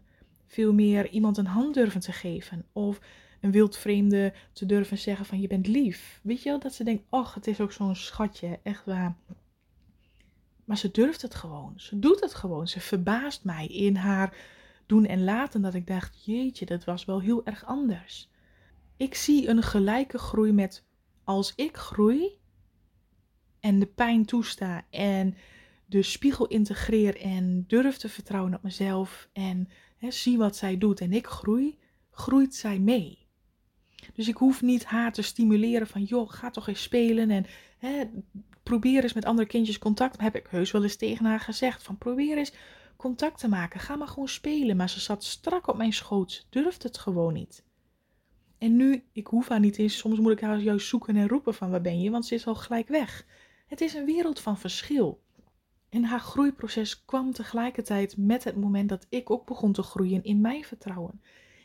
Veel 0.47 0.73
meer 0.73 1.09
iemand 1.09 1.37
een 1.37 1.47
hand 1.47 1.75
durven 1.75 2.01
te 2.01 2.13
geven. 2.13 2.65
Of 2.73 3.01
een 3.45 3.51
wildvreemde 3.51 4.33
te 4.53 4.67
durven 4.67 4.99
zeggen 4.99 5.27
van 5.27 5.41
je 5.41 5.47
bent 5.47 5.67
lief. 5.67 6.21
Weet 6.23 6.43
je 6.43 6.49
wel, 6.49 6.59
dat 6.59 6.75
ze 6.75 6.85
denkt, 6.85 7.05
ach, 7.09 7.35
het 7.35 7.47
is 7.47 7.61
ook 7.61 7.73
zo'n 7.73 7.97
schatje, 7.97 8.59
echt 8.63 8.85
waar. 8.85 9.17
Maar 10.65 10.79
ze 10.79 10.91
durft 10.91 11.23
het 11.23 11.35
gewoon. 11.35 11.73
Ze 11.77 11.99
doet 11.99 12.21
het 12.21 12.35
gewoon. 12.35 12.69
Ze 12.69 12.81
verbaast 12.81 13.45
mij 13.45 13.67
in 13.67 13.97
haar 13.97 14.37
doen 14.87 15.07
en 15.07 15.25
laten 15.25 15.63
dat 15.63 15.75
ik 15.75 15.87
dacht, 15.87 16.25
jeetje, 16.25 16.67
dat 16.67 16.85
was 16.85 17.05
wel 17.05 17.21
heel 17.21 17.45
erg 17.47 17.65
anders. 17.65 18.31
Ik 18.97 19.15
zie 19.15 19.49
een 19.49 19.63
gelijke 19.63 20.19
groei 20.19 20.53
met 20.53 20.85
als 21.25 21.53
ik 21.55 21.77
groei, 21.77 22.39
en 23.61 23.79
de 23.79 23.87
pijn 23.87 24.25
toesta 24.25 24.85
en 24.91 25.37
de 25.87 26.03
spiegel 26.03 26.47
integreer 26.47 27.21
en 27.21 27.65
durf 27.67 27.97
te 27.97 28.09
vertrouwen 28.09 28.55
op 28.55 28.63
mezelf 28.63 29.29
en 29.33 29.69
zie 30.09 30.39
wat 30.39 30.57
zij 30.57 30.79
doet 30.79 31.01
en 31.01 31.13
ik 31.13 31.27
groei, 31.27 31.79
groeit 32.11 32.55
zij 32.55 32.79
mee. 32.79 33.24
Dus 34.13 34.29
ik 34.29 34.37
hoef 34.37 34.63
niet 34.63 34.85
haar 34.85 35.13
te 35.13 35.23
stimuleren 35.23 35.87
van 35.87 36.03
joh, 36.03 36.31
ga 36.31 36.51
toch 36.51 36.69
eens 36.69 36.83
spelen 36.83 37.31
en 37.31 37.47
hè, 37.79 38.05
probeer 38.63 39.03
eens 39.03 39.13
met 39.13 39.25
andere 39.25 39.49
kindjes 39.49 39.79
contact. 39.79 40.21
Heb 40.21 40.35
ik 40.35 40.47
heus 40.51 40.71
wel 40.71 40.83
eens 40.83 40.97
tegen 40.97 41.25
haar 41.25 41.41
gezegd 41.41 41.83
van 41.83 41.99
probeer 41.99 42.37
eens 42.37 42.53
contact 42.97 43.39
te 43.39 43.49
maken. 43.49 43.81
Ga 43.81 43.97
maar 43.97 44.09
gewoon 44.09 44.29
spelen. 44.29 44.77
Maar 44.77 44.91
ze 44.91 45.01
zat 45.01 45.25
strak 45.25 45.67
op 45.67 45.77
mijn 45.77 45.93
schoot. 45.93 46.33
Ze 46.33 46.43
durfde 46.51 46.89
het 46.89 46.99
gewoon 46.99 47.33
niet. 47.33 47.65
En 48.59 48.77
nu, 48.77 49.05
ik 49.13 49.27
hoef 49.27 49.49
haar 49.49 49.61
niet 49.61 49.79
eens. 49.79 49.99
Soms 49.99 50.19
moet 50.19 50.33
ik 50.33 50.41
haar 50.41 50.59
juist 50.59 50.89
zoeken 50.89 51.17
en 51.17 51.29
roepen 51.29 51.55
van 51.55 51.71
waar 51.71 51.81
ben 51.81 52.01
je, 52.01 52.11
want 52.11 52.27
ze 52.27 52.35
is 52.35 52.47
al 52.47 52.55
gelijk 52.55 52.89
weg. 52.89 53.27
Het 53.67 53.81
is 53.81 53.95
een 53.95 54.05
wereld 54.05 54.41
van 54.41 54.59
verschil. 54.59 55.23
En 55.89 56.05
haar 56.05 56.21
groeiproces 56.21 57.05
kwam 57.05 57.33
tegelijkertijd 57.33 58.17
met 58.17 58.45
het 58.45 58.57
moment 58.57 58.89
dat 58.89 59.07
ik 59.09 59.31
ook 59.31 59.47
begon 59.47 59.73
te 59.73 59.83
groeien 59.83 60.25
in 60.25 60.41
mijn 60.41 60.65
vertrouwen. 60.65 61.21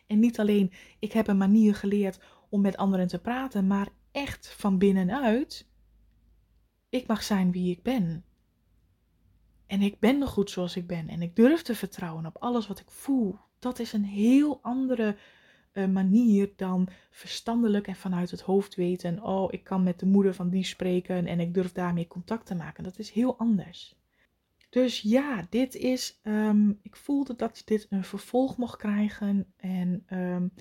En 0.09 0.19
niet 0.19 0.39
alleen, 0.39 0.71
ik 0.99 1.11
heb 1.11 1.27
een 1.27 1.37
manier 1.37 1.75
geleerd 1.75 2.19
om 2.49 2.61
met 2.61 2.77
anderen 2.77 3.07
te 3.07 3.19
praten, 3.19 3.67
maar 3.67 3.87
echt 4.11 4.53
van 4.57 4.77
binnenuit. 4.77 5.67
Ik 6.89 7.07
mag 7.07 7.23
zijn 7.23 7.51
wie 7.51 7.71
ik 7.71 7.83
ben. 7.83 8.23
En 9.67 9.81
ik 9.81 9.99
ben 9.99 10.27
goed 10.27 10.49
zoals 10.49 10.75
ik 10.75 10.87
ben. 10.87 11.09
En 11.09 11.21
ik 11.21 11.35
durf 11.35 11.61
te 11.61 11.75
vertrouwen 11.75 12.25
op 12.25 12.37
alles 12.37 12.67
wat 12.67 12.79
ik 12.79 12.91
voel. 12.91 13.37
Dat 13.59 13.79
is 13.79 13.93
een 13.93 14.05
heel 14.05 14.59
andere 14.61 15.17
uh, 15.73 15.87
manier 15.87 16.53
dan 16.55 16.89
verstandelijk 17.11 17.87
en 17.87 17.95
vanuit 17.95 18.31
het 18.31 18.41
hoofd 18.41 18.75
weten: 18.75 19.23
oh, 19.23 19.53
ik 19.53 19.63
kan 19.63 19.83
met 19.83 19.99
de 19.99 20.05
moeder 20.05 20.33
van 20.33 20.49
die 20.49 20.63
spreken 20.63 21.25
en 21.25 21.39
ik 21.39 21.53
durf 21.53 21.71
daarmee 21.71 22.07
contact 22.07 22.45
te 22.45 22.55
maken. 22.55 22.83
Dat 22.83 22.99
is 22.99 23.11
heel 23.11 23.37
anders. 23.37 23.98
Dus 24.69 25.01
ja, 25.01 25.47
dit 25.49 25.75
is. 25.75 26.19
Um, 26.23 26.79
ik 26.81 26.95
voelde 26.95 27.35
dat 27.35 27.61
dit 27.65 27.87
een 27.89 28.03
vervolg 28.03 28.57
mocht 28.57 28.77
krijgen. 28.77 29.53
En 29.57 30.05
um, 30.13 30.53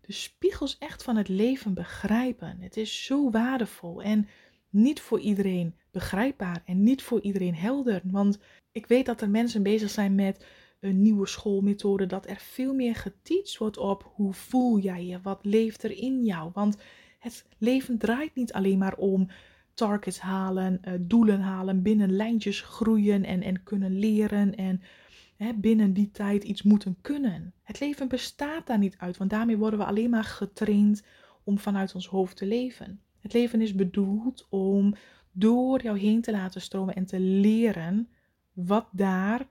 de 0.00 0.12
spiegels 0.12 0.78
echt 0.78 1.02
van 1.02 1.16
het 1.16 1.28
leven 1.28 1.74
begrijpen. 1.74 2.56
Het 2.60 2.76
is 2.76 3.04
zo 3.04 3.30
waardevol. 3.30 4.02
En 4.02 4.28
niet 4.70 5.00
voor 5.00 5.20
iedereen 5.20 5.74
begrijpbaar 5.90 6.62
en 6.64 6.82
niet 6.82 7.02
voor 7.02 7.20
iedereen 7.20 7.54
helder. 7.54 8.00
Want 8.04 8.38
ik 8.72 8.86
weet 8.86 9.06
dat 9.06 9.20
er 9.20 9.30
mensen 9.30 9.62
bezig 9.62 9.90
zijn 9.90 10.14
met 10.14 10.46
een 10.80 11.02
nieuwe 11.02 11.26
schoolmethode, 11.26 12.06
dat 12.06 12.26
er 12.28 12.36
veel 12.36 12.74
meer 12.74 12.94
geteacht 12.94 13.58
wordt 13.58 13.76
op 13.76 14.12
hoe 14.14 14.32
voel 14.32 14.78
jij 14.78 15.04
je, 15.06 15.20
wat 15.20 15.44
leeft 15.44 15.82
er 15.82 15.90
in 15.92 16.24
jou. 16.24 16.50
Want 16.54 16.76
Het 17.20 17.46
leven 17.58 17.98
draait 17.98 18.34
niet 18.34 18.52
alleen 18.52 18.78
maar 18.78 18.96
om 18.96 19.28
targets 19.80 20.20
halen, 20.20 20.80
uh, 20.84 20.94
doelen 21.00 21.40
halen, 21.40 21.82
binnen 21.82 22.12
lijntjes 22.12 22.60
groeien 22.60 23.24
en, 23.24 23.42
en 23.42 23.62
kunnen 23.62 23.98
leren 23.98 24.54
en 24.54 24.82
hè, 25.36 25.54
binnen 25.54 25.92
die 25.92 26.10
tijd 26.10 26.44
iets 26.44 26.62
moeten 26.62 26.96
kunnen. 27.00 27.52
Het 27.62 27.80
leven 27.80 28.08
bestaat 28.08 28.66
daar 28.66 28.78
niet 28.78 28.98
uit, 28.98 29.16
want 29.16 29.30
daarmee 29.30 29.56
worden 29.56 29.78
we 29.78 29.84
alleen 29.84 30.10
maar 30.10 30.24
getraind 30.24 31.02
om 31.44 31.58
vanuit 31.58 31.94
ons 31.94 32.06
hoofd 32.06 32.36
te 32.36 32.46
leven. 32.46 33.00
Het 33.20 33.32
leven 33.32 33.60
is 33.60 33.74
bedoeld 33.74 34.46
om 34.50 34.94
door 35.32 35.82
jou 35.82 35.98
heen 35.98 36.20
te 36.20 36.30
laten 36.30 36.60
stromen 36.60 36.94
en 36.94 37.06
te 37.06 37.20
leren 37.20 38.08
wat 38.52 38.88
daar 38.92 39.46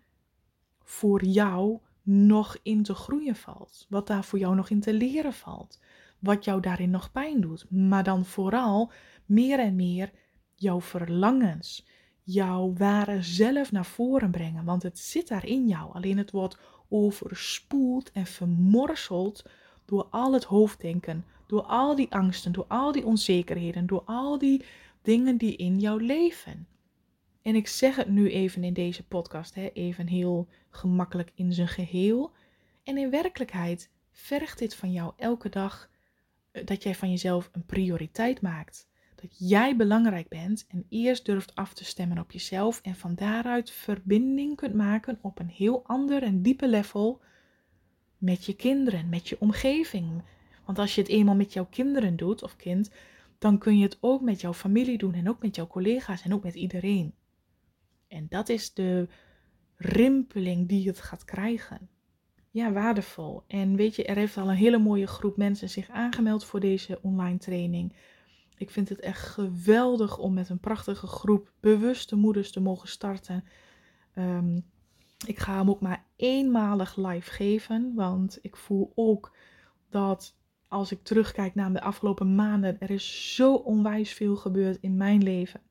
voor 0.84 1.26
jou 1.26 1.80
nog 2.04 2.58
in 2.64 2.84
te 2.84 2.94
groeien 2.94 3.36
valt. 3.36 3.86
Wat 3.90 4.08
daar 4.08 4.24
voor 4.24 4.40
jou 4.40 4.56
nog 4.56 4.70
in 4.70 4.80
te 4.80 4.94
leren 4.94 5.34
valt. 5.34 5.80
Wat 6.20 6.46
jou 6.46 6.62
daarin 6.62 6.90
nog 6.90 7.12
pijn 7.12 7.42
doet. 7.42 7.66
Maar 7.70 8.04
dan 8.04 8.26
vooral 8.26 8.92
meer 9.30 9.60
en 9.60 9.76
meer 9.76 10.12
jouw 10.56 10.82
verlangens, 10.82 11.88
jouw 12.24 12.74
ware 12.74 13.22
zelf 13.22 13.72
naar 13.72 13.86
voren 13.86 14.32
brengen. 14.32 14.66
Want 14.66 14.84
het 14.84 15.00
zit 15.00 15.28
daar 15.28 15.46
in 15.46 15.68
jou. 15.68 15.94
Alleen 15.94 16.18
het 16.18 16.32
wordt 16.32 16.58
overspoeld 16.90 18.12
en 18.12 18.26
vermorseld 18.26 19.44
door 19.86 20.04
al 20.04 20.34
het 20.34 20.44
hoofddenken. 20.44 21.26
Door 21.48 21.62
al 21.62 21.96
die 21.96 22.12
angsten, 22.12 22.52
door 22.52 22.66
al 22.68 22.92
die 22.92 23.06
onzekerheden, 23.06 23.88
door 23.88 24.04
al 24.06 24.38
die 24.38 24.66
dingen 25.02 25.38
die 25.38 25.56
in 25.56 25.80
jou 25.80 26.04
leven. 26.04 26.68
En 27.42 27.56
ik 27.56 27.68
zeg 27.68 27.96
het 27.96 28.10
nu 28.10 28.30
even 28.30 28.64
in 28.64 28.74
deze 28.74 29.08
podcast, 29.08 29.56
hè, 29.56 29.70
even 29.74 30.08
heel 30.08 30.48
gemakkelijk 30.70 31.32
in 31.36 31.54
zijn 31.54 31.68
geheel. 31.68 32.32
En 32.84 32.98
in 32.98 33.10
werkelijkheid 33.10 33.90
vergt 34.12 34.60
dit 34.60 34.76
van 34.76 34.92
jou 34.92 35.14
elke 35.18 35.50
dag 35.50 35.90
eh, 36.52 36.66
dat 36.66 36.84
jij 36.84 36.96
van 36.96 37.10
jezelf 37.10 37.50
een 37.52 37.66
prioriteit 37.66 38.42
maakt. 38.42 38.89
Dat 39.22 39.50
jij 39.50 39.76
belangrijk 39.76 40.28
bent 40.28 40.66
en 40.68 40.86
eerst 40.90 41.26
durft 41.26 41.56
af 41.56 41.74
te 41.74 41.86
stemmen 41.86 42.20
op 42.20 42.32
jezelf 42.32 42.82
en 42.82 42.96
van 42.96 43.16
daaruit 43.16 43.72
verbinding 43.72 44.56
kunt 44.56 44.74
maken 44.74 45.20
op 45.22 45.40
een 45.40 45.50
heel 45.50 45.86
ander 45.86 46.24
en 46.24 46.42
diepe 46.42 46.68
level 46.68 47.22
met 48.18 48.46
je 48.46 48.56
kinderen, 48.56 49.10
met 49.10 49.30
je 49.30 49.40
omgeving. 49.40 50.24
Want 50.66 50.80
als 50.80 50.96
je 50.96 51.02
het 51.02 51.10
eenmaal 51.10 51.36
met 51.36 51.54
jouw 51.54 51.68
kinderen 51.70 52.16
doet 52.16 52.44
of 52.44 52.56
kind, 52.56 52.92
dan 53.38 53.58
kun 53.58 53.78
je 53.78 53.84
het 53.84 53.98
ook 54.02 54.22
met 54.22 54.42
jouw 54.42 54.54
familie 54.54 54.98
doen 54.98 55.14
en 55.14 55.30
ook 55.30 55.42
met 55.42 55.56
jouw 55.56 55.68
collega's 55.68 56.22
en 56.22 56.34
ook 56.34 56.44
met 56.44 56.56
iedereen. 56.56 57.14
En 58.08 58.26
dat 58.30 58.50
is 58.50 58.74
de 58.74 59.08
rimpeling 59.76 60.68
die 60.68 60.88
het 60.88 61.02
gaat 61.02 61.26
krijgen. 61.26 61.90
Ja, 62.52 62.72
waardevol. 62.72 63.44
En 63.48 63.76
weet 63.76 63.96
je, 63.96 64.04
er 64.04 64.16
heeft 64.16 64.38
al 64.38 64.50
een 64.50 64.56
hele 64.56 64.78
mooie 64.78 65.08
groep 65.08 65.38
mensen 65.38 65.70
zich 65.70 65.90
aangemeld 65.90 66.46
voor 66.46 66.60
deze 66.60 67.00
online 67.02 67.38
training. 67.38 67.94
Ik 68.60 68.70
vind 68.70 68.90
het 68.90 69.00
echt 69.00 69.28
geweldig 69.28 70.18
om 70.18 70.34
met 70.34 70.50
een 70.50 70.60
prachtige 70.60 71.08
groep 71.08 71.52
bewuste 71.60 72.16
moeders 72.16 72.52
te 72.52 72.60
mogen 72.60 72.88
starten. 72.88 73.44
Ehm, 74.14 74.60
ik 75.26 75.40
ga 75.40 75.58
hem 75.58 75.70
ook 75.70 75.82
maar 75.82 76.06
eenmalig 76.16 76.96
live 76.96 77.32
geven, 77.32 77.94
want 77.96 78.40
ik 78.42 78.56
voel 78.56 78.92
ook 78.96 79.36
dat 79.90 80.38
als 80.68 80.92
ik 80.92 81.04
terugkijk 81.04 81.56
naar 81.56 81.74
de 81.74 81.82
afgelopen 81.82 82.36
maanden, 82.36 82.80
er 82.80 82.90
is 82.90 83.36
zo 83.36 83.54
onwijs 83.54 84.14
veel 84.14 84.36
gebeurd 84.36 84.78
in 84.82 84.98
mijn 84.98 85.24
leven. 85.24 85.62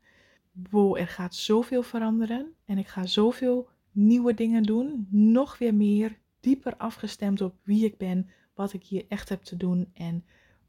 Wow, 0.70 0.96
er 0.96 1.08
gaat 1.08 1.34
zoveel 1.34 1.82
veranderen 1.82 2.54
en 2.64 2.78
ik 2.78 2.86
ga 2.86 3.06
zoveel 3.06 3.68
nieuwe 3.92 4.34
dingen 4.34 4.62
doen. 4.62 5.06
Nog 5.10 5.58
weer 5.58 5.74
meer 5.74 6.18
dieper 6.40 6.76
afgestemd 6.76 7.40
op 7.40 7.54
wie 7.62 7.84
ik 7.84 7.96
ben, 7.96 8.30
wat 8.54 8.72
ik 8.72 8.84
hier 8.84 9.04
echt 9.08 9.28
heb 9.28 9.42
te 9.42 9.56
doen 9.56 9.90
en 9.94 10.24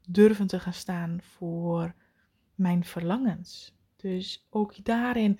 durven 0.08 0.46
te 0.46 0.60
gaan 0.60 0.72
staan 0.72 1.18
voor 1.22 1.94
mijn 2.60 2.84
verlangens. 2.84 3.74
Dus 3.96 4.46
ook 4.50 4.84
daarin 4.84 5.38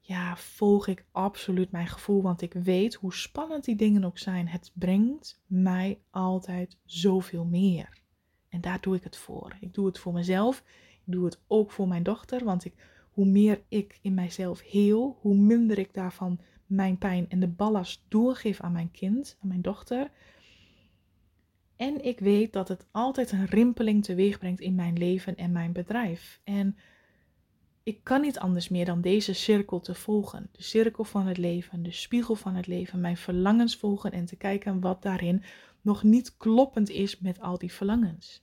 ja, 0.00 0.36
volg 0.36 0.86
ik 0.86 1.04
absoluut 1.10 1.70
mijn 1.70 1.86
gevoel, 1.86 2.22
want 2.22 2.42
ik 2.42 2.52
weet 2.52 2.94
hoe 2.94 3.14
spannend 3.14 3.64
die 3.64 3.76
dingen 3.76 4.04
ook 4.04 4.18
zijn. 4.18 4.48
Het 4.48 4.70
brengt 4.74 5.42
mij 5.46 5.98
altijd 6.10 6.78
zoveel 6.84 7.44
meer. 7.44 8.00
En 8.48 8.60
daar 8.60 8.80
doe 8.80 8.96
ik 8.96 9.04
het 9.04 9.16
voor. 9.16 9.56
Ik 9.60 9.74
doe 9.74 9.86
het 9.86 9.98
voor 9.98 10.12
mezelf. 10.12 10.62
Ik 10.90 11.12
doe 11.12 11.24
het 11.24 11.40
ook 11.46 11.70
voor 11.70 11.88
mijn 11.88 12.02
dochter, 12.02 12.44
want 12.44 12.64
ik, 12.64 12.74
hoe 13.10 13.26
meer 13.26 13.62
ik 13.68 13.98
in 14.02 14.14
mijzelf 14.14 14.62
heel, 14.62 15.18
hoe 15.20 15.36
minder 15.36 15.78
ik 15.78 15.94
daarvan 15.94 16.40
mijn 16.66 16.98
pijn 16.98 17.28
en 17.28 17.40
de 17.40 17.48
ballast 17.48 18.02
doorgeef 18.08 18.60
aan 18.60 18.72
mijn 18.72 18.90
kind, 18.90 19.36
aan 19.40 19.48
mijn 19.48 19.62
dochter. 19.62 20.10
En 21.82 22.04
ik 22.04 22.18
weet 22.20 22.52
dat 22.52 22.68
het 22.68 22.86
altijd 22.90 23.32
een 23.32 23.46
rimpeling 23.46 24.04
teweeg 24.04 24.38
brengt 24.38 24.60
in 24.60 24.74
mijn 24.74 24.98
leven 24.98 25.36
en 25.36 25.52
mijn 25.52 25.72
bedrijf. 25.72 26.40
En 26.44 26.76
ik 27.82 28.04
kan 28.04 28.20
niet 28.20 28.38
anders 28.38 28.68
meer 28.68 28.84
dan 28.84 29.00
deze 29.00 29.32
cirkel 29.32 29.80
te 29.80 29.94
volgen. 29.94 30.48
De 30.52 30.62
cirkel 30.62 31.04
van 31.04 31.26
het 31.26 31.38
leven, 31.38 31.82
de 31.82 31.92
spiegel 31.92 32.34
van 32.34 32.54
het 32.54 32.66
leven, 32.66 33.00
mijn 33.00 33.16
verlangens 33.16 33.76
volgen 33.76 34.12
en 34.12 34.24
te 34.24 34.36
kijken 34.36 34.80
wat 34.80 35.02
daarin 35.02 35.42
nog 35.80 36.02
niet 36.02 36.36
kloppend 36.36 36.90
is 36.90 37.18
met 37.18 37.40
al 37.40 37.58
die 37.58 37.72
verlangens. 37.72 38.42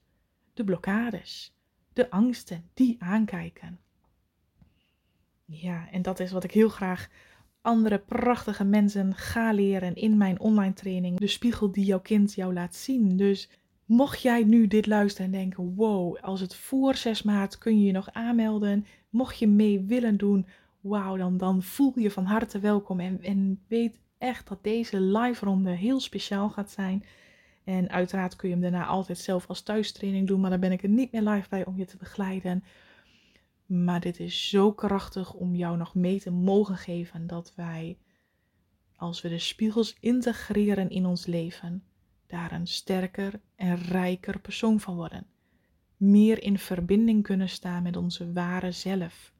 De 0.54 0.64
blokkades, 0.64 1.56
de 1.94 2.10
angsten, 2.10 2.70
die 2.74 2.96
aankijken. 3.00 3.80
Ja, 5.46 5.90
en 5.92 6.02
dat 6.02 6.20
is 6.20 6.32
wat 6.32 6.44
ik 6.44 6.52
heel 6.52 6.70
graag 6.70 7.10
andere 7.62 7.98
prachtige 7.98 8.64
mensen 8.64 9.16
ga 9.16 9.52
leren 9.52 9.96
in 9.96 10.18
mijn 10.18 10.40
online 10.40 10.74
training. 10.74 11.20
De 11.20 11.28
spiegel 11.28 11.72
die 11.72 11.86
jouw 11.86 12.00
kind 12.00 12.34
jou 12.34 12.54
laat 12.54 12.76
zien. 12.76 13.18
Dus 13.18 13.50
mocht 13.86 14.22
jij 14.22 14.44
nu 14.44 14.68
dit 14.68 14.88
luisteren 14.88 15.26
en 15.26 15.40
denken: 15.40 15.76
wow, 15.76 16.18
als 16.18 16.42
het 16.42 16.56
voor 16.56 16.96
6 16.96 17.24
maart 17.24 17.58
kun 17.58 17.80
je 17.80 17.86
je 17.86 17.92
nog 17.92 18.12
aanmelden. 18.12 18.86
Mocht 19.10 19.40
je 19.40 19.48
mee 19.48 19.80
willen 19.80 20.18
doen, 20.18 20.48
wauw, 20.82 21.18
dan, 21.18 21.38
dan 21.38 21.64
voel 21.64 22.00
je 22.00 22.12
van 22.12 22.26
harte 22.26 22.60
welkom. 22.60 23.00
En, 23.00 23.22
en 23.22 23.60
weet 23.68 24.00
echt 24.18 24.48
dat 24.48 24.64
deze 24.64 25.02
live 25.02 25.46
ronde 25.46 25.72
heel 25.72 26.00
speciaal 26.00 26.50
gaat 26.50 26.72
zijn. 26.72 27.04
En 27.64 27.90
uiteraard 27.90 28.36
kun 28.36 28.50
je 28.50 28.54
hem 28.54 28.64
daarna 28.64 28.86
altijd 28.86 29.18
zelf 29.18 29.48
als 29.48 29.62
thuistraining 29.62 30.28
doen, 30.28 30.40
maar 30.40 30.50
dan 30.50 30.60
ben 30.60 30.72
ik 30.72 30.84
er 30.84 30.90
niet 30.90 31.12
meer 31.12 31.22
live 31.22 31.50
bij 31.50 31.66
om 31.66 31.78
je 31.78 31.86
te 31.86 31.98
begeleiden. 31.98 32.64
Maar 33.70 34.00
dit 34.00 34.20
is 34.20 34.50
zo 34.50 34.74
krachtig 34.74 35.34
om 35.34 35.56
jou 35.56 35.78
nog 35.78 35.96
mee 35.96 36.20
te 36.20 36.32
mogen 36.32 36.78
geven 36.78 37.28
dat 37.28 37.54
wij, 37.56 37.98
als 38.96 39.22
we 39.22 39.30
de 39.30 39.40
spiegels 39.40 39.96
integreren 40.00 40.90
in 40.90 41.06
ons 41.06 41.26
leven, 41.26 41.84
daar 42.28 42.52
een 42.52 42.68
sterker 42.68 43.42
en 43.56 43.76
rijker 43.76 44.40
persoon 44.40 44.80
van 44.80 44.96
worden. 44.96 45.28
Meer 45.98 46.44
in 46.44 46.60
verbinding 46.60 47.24
kunnen 47.24 47.50
staan 47.50 47.84
met 47.84 47.98
onze 47.98 48.34
ware 48.34 48.72
zelf. 48.72 49.34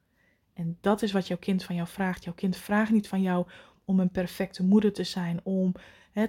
En 0.54 0.78
dat 0.82 1.02
is 1.02 1.12
wat 1.12 1.28
jouw 1.28 1.38
kind 1.38 1.64
van 1.64 1.76
jou 1.76 1.88
vraagt. 1.88 2.24
Jouw 2.24 2.34
kind 2.34 2.58
vraagt 2.58 2.92
niet 2.92 3.08
van 3.08 3.22
jou 3.22 3.48
om 3.86 4.00
een 4.00 4.12
perfecte 4.12 4.64
moeder 4.64 4.94
te 4.94 5.04
zijn, 5.04 5.40
om 5.44 5.74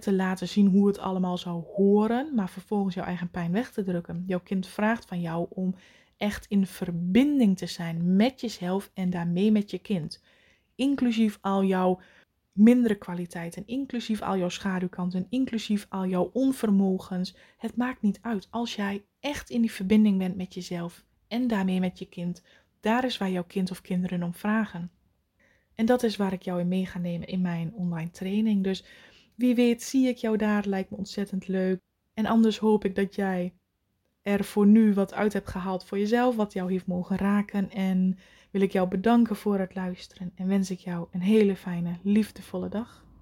te 0.01 0.15
laten 0.15 0.49
zien 0.49 0.67
hoe 0.67 0.87
het 0.87 0.99
allemaal 0.99 1.39
zou 1.39 1.65
horen, 1.65 2.35
maar 2.35 2.51
vervolgens 2.51 2.95
jouw 2.95 3.05
eigen 3.05 3.31
pijn 3.31 3.53
weg 3.53 3.71
te 3.71 3.83
drukken. 3.83 4.25
Jouw 4.27 4.41
kind 4.41 4.67
vraagt 4.67 5.05
van 5.05 5.21
jou 5.21 5.47
om 5.51 5.75
echt 6.21 6.47
in 6.47 6.67
verbinding 6.67 7.57
te 7.57 7.67
zijn 7.67 8.17
met 8.17 8.41
jezelf 8.41 8.91
en 8.95 9.11
daarmee 9.11 9.53
met 9.53 9.71
je 9.71 9.79
kind. 9.79 10.23
Inclusief 10.75 11.39
al 11.41 11.65
jouw 11.65 12.01
mindere 12.53 12.95
kwaliteiten, 12.95 13.67
inclusief 13.67 14.23
al 14.23 14.37
jouw 14.37 14.49
schaduwkanten, 14.49 15.27
inclusief 15.31 15.87
al 15.89 16.07
jouw 16.07 16.31
onvermogens. 16.33 17.37
Het 17.57 17.77
maakt 17.77 18.03
niet 18.03 18.19
uit. 18.23 18.49
Als 18.51 18.75
jij 18.75 19.05
echt 19.21 19.51
in 19.51 19.61
die 19.61 19.73
verbinding 19.73 20.19
bent 20.19 20.37
met 20.37 20.55
jezelf 20.55 21.05
en 21.29 21.47
daarmee 21.47 21.81
met 21.81 21.99
je 21.99 22.07
kind, 22.07 22.43
daar 22.81 23.05
is 23.05 23.19
waar 23.19 23.31
jouw 23.31 23.45
kind 23.45 23.71
of 23.71 23.81
kinderen 23.81 24.23
om 24.23 24.35
vragen. 24.35 24.91
En 25.75 25.87
dat 25.87 26.03
is 26.03 26.17
waar 26.17 26.33
ik 26.33 26.43
jou 26.43 26.61
in 26.61 26.69
mee 26.69 26.87
ga 26.87 26.99
nemen 26.99 27.29
in 27.29 27.41
mijn 27.41 27.75
online 27.75 28.11
training. 28.11 28.65
Dus 28.65 28.85
wie 29.35 29.55
weet, 29.55 29.83
zie 29.83 30.09
ik 30.09 30.17
jou 30.17 30.37
daar, 30.37 30.67
lijkt 30.67 30.91
me 30.91 30.97
ontzettend 30.97 31.49
leuk. 31.49 31.81
En 32.15 32.27
anders 32.27 32.59
hoop 32.59 32.85
ik 32.85 32.95
dat 32.95 33.15
jij 33.15 33.55
er 34.23 34.45
voor 34.45 34.67
nu 34.67 34.95
wat 34.95 35.15
uit 35.15 35.33
hebt 35.33 35.49
gehaald 35.49 35.85
voor 35.85 35.99
jezelf, 35.99 36.37
wat 36.37 36.53
jou 36.53 36.73
heeft 36.73 36.87
mogen 36.87 37.17
raken. 37.17 37.71
En 37.71 38.19
wil 38.51 38.61
ik 38.61 38.73
jou 38.73 38.89
bedanken 38.89 39.37
voor 39.37 39.59
het 39.59 39.75
luisteren 39.75 40.33
en 40.35 40.47
wens 40.47 40.71
ik 40.71 40.79
jou 40.79 41.07
een 41.11 41.23
hele 41.23 41.57
fijne, 41.57 41.99
liefdevolle 42.03 42.69
dag. 42.69 43.05